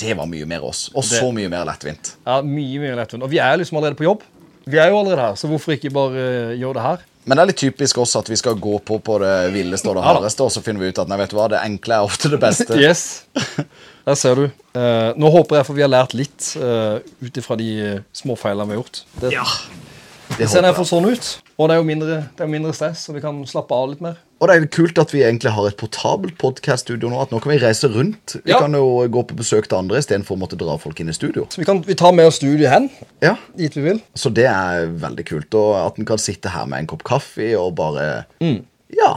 det 0.00 0.14
var 0.16 0.30
mye 0.30 0.46
mer 0.48 0.64
oss. 0.64 0.86
Og 0.94 1.04
så 1.04 1.26
mye 1.34 1.50
mer 1.52 1.66
lettvint. 1.68 2.14
Ja, 2.22 2.38
mye 2.44 2.80
mye 2.82 2.96
lettvint. 3.02 3.26
Og 3.26 3.32
vi 3.32 3.42
er 3.42 3.58
liksom 3.58 3.80
allerede 3.80 3.98
på 3.98 4.06
jobb. 4.06 4.22
Vi 4.66 4.78
er 4.82 4.90
jo 4.90 4.96
allerede 4.98 5.22
her, 5.22 5.34
så 5.38 5.46
hvorfor 5.46 5.76
ikke 5.76 5.92
bare 5.94 6.22
eh, 6.22 6.56
gjøre 6.58 6.74
det 6.74 6.82
her? 6.82 7.02
Men 7.26 7.38
det 7.38 7.42
er 7.42 7.48
litt 7.52 7.60
typisk 7.60 8.00
også 8.02 8.24
at 8.24 8.30
vi 8.32 8.38
skal 8.38 8.56
gå 8.58 8.80
på 8.82 8.96
på 8.98 9.18
det 9.22 9.34
villeste 9.54 9.92
og 9.92 9.94
det 9.98 10.02
hardeste, 10.02 10.42
og 10.42 10.50
så 10.50 10.62
finner 10.62 10.82
vi 10.82 10.88
ut 10.90 10.98
at 10.98 11.10
nei, 11.10 11.18
vet 11.20 11.30
du 11.30 11.36
hva, 11.38 11.46
det 11.52 11.60
enkle 11.62 12.00
er 12.00 12.06
ofte 12.06 12.30
det 12.32 12.40
beste. 12.42 12.74
Yes. 12.82 13.04
Der 14.06 14.18
ser 14.18 14.38
du. 14.38 14.44
Eh, 14.78 15.12
nå 15.18 15.30
håper 15.34 15.60
jeg 15.60 15.68
for 15.68 15.78
vi 15.78 15.82
har 15.82 15.90
lært 15.90 16.14
litt 16.18 16.52
uh, 16.58 16.98
ut 17.22 17.38
ifra 17.38 17.56
de 17.58 17.70
uh, 17.78 18.02
småfeilene 18.14 18.66
vi 18.68 18.74
har 18.74 18.82
gjort. 18.82 19.00
Det, 19.22 19.32
Ja, 19.34 19.46
det 20.36 20.50
ser 20.50 20.66
jeg. 20.66 20.86
sånn 20.90 21.06
ut. 21.10 21.30
Og 21.56 21.70
det 21.70 21.76
er 21.76 21.80
jo 21.80 21.86
mindre, 21.86 22.20
det 22.34 22.46
er 22.46 22.50
mindre 22.50 22.74
stress, 22.74 23.06
så 23.06 23.14
vi 23.14 23.22
kan 23.22 23.38
slappe 23.46 23.74
av 23.74 23.90
litt 23.94 24.02
mer. 24.02 24.18
Og 24.40 24.48
det 24.50 24.54
er 24.56 24.66
kult 24.68 24.98
at 25.00 25.12
vi 25.14 25.22
egentlig 25.24 25.50
har 25.56 25.64
et 25.70 25.76
portabelt 25.80 26.34
podcaststudio 26.36 27.08
nå. 27.08 27.22
At 27.22 27.30
nå 27.32 27.38
kan 27.40 27.52
vi 27.54 27.58
reise 27.62 27.88
rundt. 27.88 28.34
Vi 28.44 28.50
Ja. 28.52 28.58
kan 28.60 28.72
jo 28.76 29.06
gå 29.08 29.22
på 29.30 29.34
besøk 29.38 29.68
til 29.68 29.78
andre 29.78 29.96
istedenfor 29.98 30.36
å 30.36 30.38
måtte 30.42 30.58
dra 30.60 30.76
folk 30.76 31.00
inn 31.00 31.08
i 31.08 31.12
studio. 31.16 31.46
Så 31.48 31.56
vi 31.56 31.64
kan 31.64 31.80
vi 31.80 31.94
tar 31.94 32.12
med 32.12 32.26
oss 32.26 32.36
studiet 32.36 32.68
hen, 32.68 32.90
Ja, 33.22 33.36
dit 33.56 33.72
vi 33.74 33.80
vil. 33.82 34.02
Så 34.14 34.28
det 34.34 34.44
er 34.44 34.86
veldig 34.92 35.24
kult. 35.24 35.54
Og 35.54 35.86
at 35.86 35.98
en 35.98 36.04
kan 36.04 36.18
sitte 36.18 36.50
her 36.52 36.66
med 36.66 36.80
en 36.80 36.86
kopp 36.86 37.02
kaffe 37.04 37.56
og 37.58 37.74
bare 37.76 38.26
Mm. 38.42 38.62
Ja, 38.92 39.16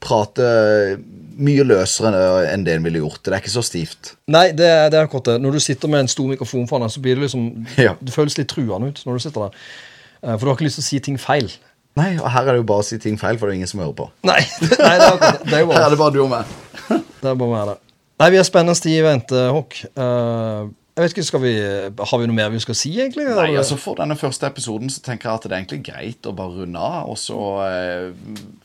prate 0.00 0.98
mye 1.40 1.64
løsere 1.64 2.46
enn 2.52 2.64
det 2.64 2.74
en 2.76 2.82
ville 2.84 3.00
gjort. 3.00 3.22
Det 3.24 3.32
er 3.34 3.40
ikke 3.40 3.50
så 3.56 3.62
stivt. 3.64 4.14
Nei, 4.28 4.52
det, 4.52 4.66
er- 4.66 4.88
det 4.90 4.98
er 5.00 5.06
akkurat 5.08 5.24
det. 5.24 5.40
Når 5.42 5.52
du 5.52 5.60
sitter 5.60 5.88
med 5.88 6.00
en 6.00 6.08
stor 6.08 6.28
mikrofon 6.28 6.68
foran 6.68 6.82
deg, 6.86 6.90
så 6.94 7.00
blir 7.02 7.16
det 7.16 7.24
liksom 7.28 7.66
Ja. 7.76 7.94
Det 8.02 8.12
føles 8.14 8.38
litt 8.38 8.48
truende 8.48 8.88
ut 8.88 9.02
når 9.06 9.12
du 9.14 9.18
sitter 9.18 9.40
der. 9.40 9.50
Eh, 10.22 10.36
for 10.36 10.40
du 10.40 10.46
har 10.46 10.56
ikke 10.56 10.66
lyst 10.68 10.76
til 10.76 10.82
å 10.84 10.90
si 10.90 10.98
ting 11.00 11.16
feil. 11.18 11.50
Nei, 11.98 12.10
og 12.20 12.28
her 12.30 12.46
er 12.46 12.54
det 12.54 12.60
jo 12.62 12.66
bare 12.70 12.84
å 12.84 12.86
si 12.86 12.98
ting 13.02 13.16
feil, 13.18 13.38
for 13.38 13.48
det 13.48 13.56
er 13.56 13.60
ingen 13.60 13.70
som 13.70 13.82
hører 13.82 13.96
på. 13.98 14.08
Nei, 14.28 14.40
nei 14.86 14.96
det 15.00 15.06
er 15.08 15.16
det. 15.18 15.30
Det 15.46 15.56
er 15.58 15.64
jo 15.64 15.72
Her 15.74 15.86
er 15.88 15.94
det 15.94 16.00
bare 16.00 16.14
du 16.14 16.20
og 16.22 16.30
meg. 16.32 16.52
det 17.22 17.32
er 17.32 17.40
bare 17.42 17.50
meg, 17.50 17.72
det. 17.72 17.78
Nei, 18.20 18.28
vi 18.34 18.38
har 18.38 18.46
spennende 18.46 18.76
tid 18.78 18.98
i 18.98 19.02
vente, 19.04 19.46
Håk. 19.56 19.80
Eh, 19.88 20.68
jeg 21.00 21.04
vet 21.06 21.14
ikke, 21.14 21.24
skal 21.24 21.40
vi 21.40 21.52
Har 22.10 22.18
vi 22.20 22.26
noe 22.28 22.36
mer 22.36 22.50
vi 22.52 22.60
skal 22.60 22.76
si, 22.76 22.90
egentlig? 23.00 23.24
Nei, 23.32 23.54
altså 23.56 23.78
For 23.80 23.96
denne 23.96 24.16
første 24.20 24.48
episoden 24.50 24.90
så 24.92 25.00
tenker 25.04 25.30
jeg 25.30 25.38
at 25.38 25.46
det 25.46 25.54
er 25.54 25.62
egentlig 25.62 25.78
greit 25.86 26.28
å 26.28 26.34
bare 26.36 26.60
runde 26.60 26.82
av. 26.82 27.08
Og 27.08 27.16
så 27.20 27.38
eh, 27.64 28.10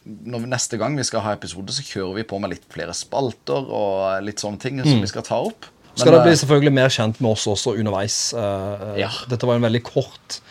når 0.03 0.44
vi, 0.44 0.50
Neste 0.51 0.79
gang 0.82 0.98
vi 1.00 1.05
skal 1.08 1.24
ha 1.24 1.36
episode, 1.38 1.72
så 1.75 1.86
kjører 1.86 2.20
vi 2.20 2.27
på 2.27 2.41
med 2.44 2.51
litt 2.55 2.67
flere 2.74 2.96
spalter 2.98 3.70
og 3.70 4.25
litt 4.25 4.44
sånne 4.44 4.60
ting 4.62 4.84
som 4.84 5.00
vi 5.00 5.12
skal 5.12 5.25
ta 5.27 5.39
opp. 5.48 5.70
Men, 5.96 6.01
Skal 6.01 6.12
dere 6.12 6.25
bli 6.25 6.34
eh, 6.36 6.41
selvfølgelig 6.41 6.75
mer 6.75 6.91
kjent 6.91 7.22
med 7.24 7.32
oss 7.32 7.48
også 7.48 7.77
underveis. 7.79 8.20
Eh, 8.36 8.74
eh, 8.89 9.00
Ja. 9.05 9.12
Dette 9.32 9.48
var 9.48 9.62
en 9.62 9.70
veldig 9.70 9.84
kort 9.88 10.41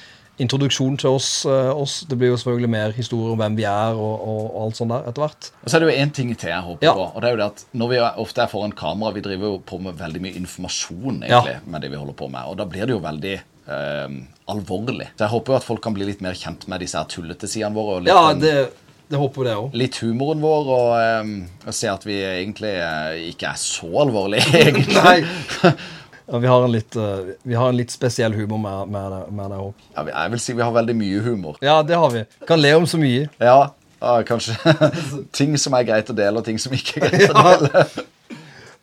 introduksjon 0.42 0.96
til 0.98 1.10
oss, 1.14 1.28
eh, 1.46 1.70
oss. 1.70 2.00
Det 2.10 2.16
blir 2.18 2.32
jo 2.32 2.36
selvfølgelig 2.40 2.70
mer 2.70 2.90
historier 2.96 3.32
om 3.32 3.38
hvem 3.38 3.56
vi 3.56 3.64
er 3.70 3.94
og, 3.94 4.14
og, 4.28 4.40
og 4.50 4.62
alt 4.64 4.76
sånt 4.80 4.90
der 4.90 5.08
etter 5.10 5.22
hvert. 5.24 5.50
Og 5.62 5.70
så 5.70 5.76
er 5.76 5.84
det 5.84 5.90
jo 5.92 6.02
én 6.04 6.12
ting 6.16 6.34
til 6.36 6.50
jeg 6.50 6.62
håper 6.66 6.84
Ja. 6.88 6.94
på. 6.98 7.06
og 7.14 7.20
det 7.22 7.28
er 7.28 7.36
jo 7.36 7.40
det 7.42 7.46
at 7.52 7.64
Når 7.72 7.88
vi 7.92 7.98
ofte 8.24 8.42
er 8.42 8.50
foran 8.50 8.72
kamera, 8.72 9.12
vi 9.14 9.20
driver 9.20 9.46
jo 9.54 9.58
på 9.66 9.78
med 9.80 9.94
veldig 9.98 10.22
mye 10.26 10.36
informasjon 10.42 11.22
egentlig, 11.22 11.58
med 11.66 11.80
det 11.82 11.90
vi 11.90 11.96
holder 11.96 12.14
på 12.18 12.30
med. 12.30 12.42
Og 12.50 12.56
da 12.58 12.64
blir 12.66 12.86
det 12.86 12.96
jo 12.96 13.02
veldig 13.04 13.34
eh, 13.68 14.08
alvorlig. 14.48 15.06
Så 15.16 15.24
jeg 15.28 15.32
håper 15.36 15.52
jo 15.54 15.56
at 15.56 15.64
folk 15.64 15.82
kan 15.86 15.94
bli 15.94 16.04
litt 16.10 16.20
mer 16.20 16.34
kjent 16.34 16.66
med 16.68 16.80
disse 16.82 16.98
her 16.98 17.06
tullete 17.08 17.46
sidene 17.48 17.74
våre. 17.74 18.00
Og 18.00 18.02
litt, 18.02 18.12
Ja, 18.12 18.34
det, 18.34 18.70
det 19.08 19.18
håper 19.20 19.44
det 19.44 19.54
også. 19.56 19.76
litt 19.78 19.96
humoren 20.02 20.40
vår, 20.42 20.68
og, 20.74 21.20
um, 21.22 21.34
og 21.66 21.74
se 21.76 21.88
at 21.92 22.04
vi 22.04 22.18
egentlig 22.24 22.74
uh, 22.82 23.14
ikke 23.30 23.52
er 23.54 23.60
så 23.60 23.86
alvorlige, 24.02 24.50
egentlig. 24.66 25.24
Ja, 26.26 26.38
vi, 26.40 26.48
har 26.48 26.64
en 26.64 26.72
litt, 26.72 26.96
uh, 26.96 27.34
vi 27.42 27.54
har 27.54 27.68
en 27.68 27.76
litt 27.76 27.92
spesiell 27.92 28.32
humor 28.32 28.58
med, 28.62 28.92
med, 28.94 29.16
med 29.36 29.52
det 29.52 29.60
òg. 29.60 29.86
Ja, 29.92 30.04
jeg 30.08 30.32
vil 30.34 30.40
si 30.40 30.56
vi 30.56 30.64
har 30.64 30.72
veldig 30.72 30.96
mye 30.96 31.20
humor. 31.26 31.58
Ja, 31.64 31.82
det 31.84 31.98
har 32.00 32.10
vi. 32.14 32.24
Kan 32.48 32.62
le 32.62 32.72
om 32.78 32.86
så 32.88 33.00
mye. 33.00 33.28
Ja, 33.42 33.58
ja 34.00 34.14
kanskje 34.24 34.56
ting 35.38 35.56
som 35.60 35.76
er 35.76 35.84
greit 35.88 36.08
å 36.10 36.16
dele, 36.16 36.40
og 36.40 36.48
ting 36.48 36.60
som 36.62 36.72
ikke 36.76 37.02
er 37.04 37.12
greit 37.12 37.36
å 37.36 37.46
dele. 37.52 37.86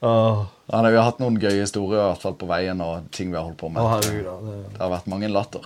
Åh, 0.01 0.43
Ja, 0.71 0.79
nei, 0.79 0.93
vi 0.93 0.97
har 1.01 1.09
hatt 1.09 1.19
noen 1.19 1.35
gøye 1.41 1.65
historier 1.65 1.99
i 1.99 2.07
hvert 2.13 2.21
fall 2.23 2.37
på 2.39 2.47
veien, 2.47 2.79
og 2.79 3.09
ting 3.11 3.33
vi 3.33 3.35
har 3.35 3.43
holdt 3.43 3.59
på 3.59 3.67
med. 3.73 3.81
Oh, 3.83 3.89
herregud, 3.91 4.23
ja, 4.23 4.37
Det, 4.45 4.57
Det 4.77 4.83
har 4.85 4.93
vært 4.93 5.09
mange 5.11 5.29
latter. 5.33 5.65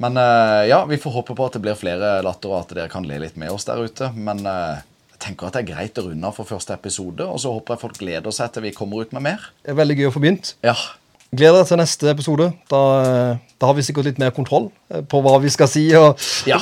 Men 0.00 0.16
uh, 0.16 0.64
ja, 0.66 0.80
vi 0.88 0.98
får 0.98 1.14
håpe 1.20 1.36
på 1.36 1.46
at 1.46 1.54
det 1.56 1.62
blir 1.62 1.76
flere 1.78 2.16
latter, 2.24 2.50
og 2.50 2.64
at 2.64 2.72
dere 2.74 2.90
kan 2.90 3.04
le 3.06 3.20
litt 3.22 3.36
med 3.38 3.52
oss 3.52 3.68
der 3.68 3.84
ute. 3.84 4.08
Men 4.16 4.40
uh, 4.48 4.80
tenker 5.20 5.48
at 5.50 5.58
det 5.58 5.62
er 5.62 5.68
greit 5.74 6.00
å 6.00 6.06
runde 6.08 6.26
av 6.26 6.34
for 6.40 6.48
første 6.48 6.74
episode, 6.74 7.24
og 7.28 7.38
så 7.42 7.52
håper 7.54 7.76
jeg 7.76 7.82
folk 7.84 8.00
gleder 8.00 8.34
seg 8.34 8.50
til 8.54 8.64
vi 8.66 8.72
kommer 8.74 9.04
ut 9.04 9.12
med 9.16 9.26
mer. 9.28 9.50
det 9.62 9.74
er 9.74 9.78
veldig 9.78 9.98
gøy 10.00 10.08
å 10.08 10.14
få 10.16 10.24
begynt. 10.24 10.54
Ja, 10.66 10.74
Gleder 11.30 11.60
deg 11.60 11.68
til 11.70 11.78
neste 11.78 12.10
episode. 12.10 12.46
Da, 12.70 12.84
eh, 13.00 13.50
da 13.60 13.68
har 13.70 13.76
vi 13.78 13.84
sikkert 13.86 14.08
litt 14.08 14.18
mer 14.18 14.32
kontroll 14.34 14.70
eh, 14.90 15.04
på 15.06 15.20
hva 15.22 15.36
vi 15.42 15.52
skal 15.52 15.70
si. 15.70 15.84
Og, 15.94 16.18
ja 16.50 16.58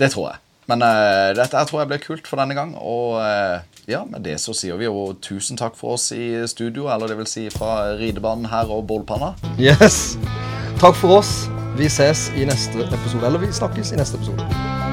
det 0.00 0.14
tror 0.14 0.30
jeg. 0.30 0.40
Men 0.70 0.84
uh, 0.86 1.34
dette 1.34 1.56
her 1.58 1.66
tror 1.66 1.82
jeg 1.82 1.90
blir 1.90 2.02
kult 2.02 2.28
for 2.30 2.40
denne 2.40 2.54
gang. 2.56 2.72
Og 2.78 3.18
uh, 3.18 3.60
ja, 3.90 4.04
med 4.06 4.24
det 4.24 4.38
så 4.40 4.54
sier 4.56 4.78
vi 4.80 4.86
jo 4.86 5.10
tusen 5.22 5.58
takk 5.60 5.76
for 5.78 5.98
oss 5.98 6.10
i 6.14 6.46
studio, 6.50 6.88
eller 6.92 7.10
det 7.10 7.18
vil 7.20 7.30
si 7.30 7.48
fra 7.52 7.96
ridebanen 7.98 8.48
her 8.52 8.70
og 8.70 8.86
Bålpanna. 8.86 9.34
yes. 9.58 10.16
Takk 10.80 10.96
for 10.96 11.20
oss. 11.20 11.34
Vi 11.78 11.90
ses 11.92 12.30
i 12.36 12.46
neste 12.48 12.86
episode. 12.86 13.26
Eller 13.26 13.42
vi 13.42 13.52
snakkes 13.52 13.92
i 13.92 14.00
neste 14.00 14.20
episode. 14.20 14.89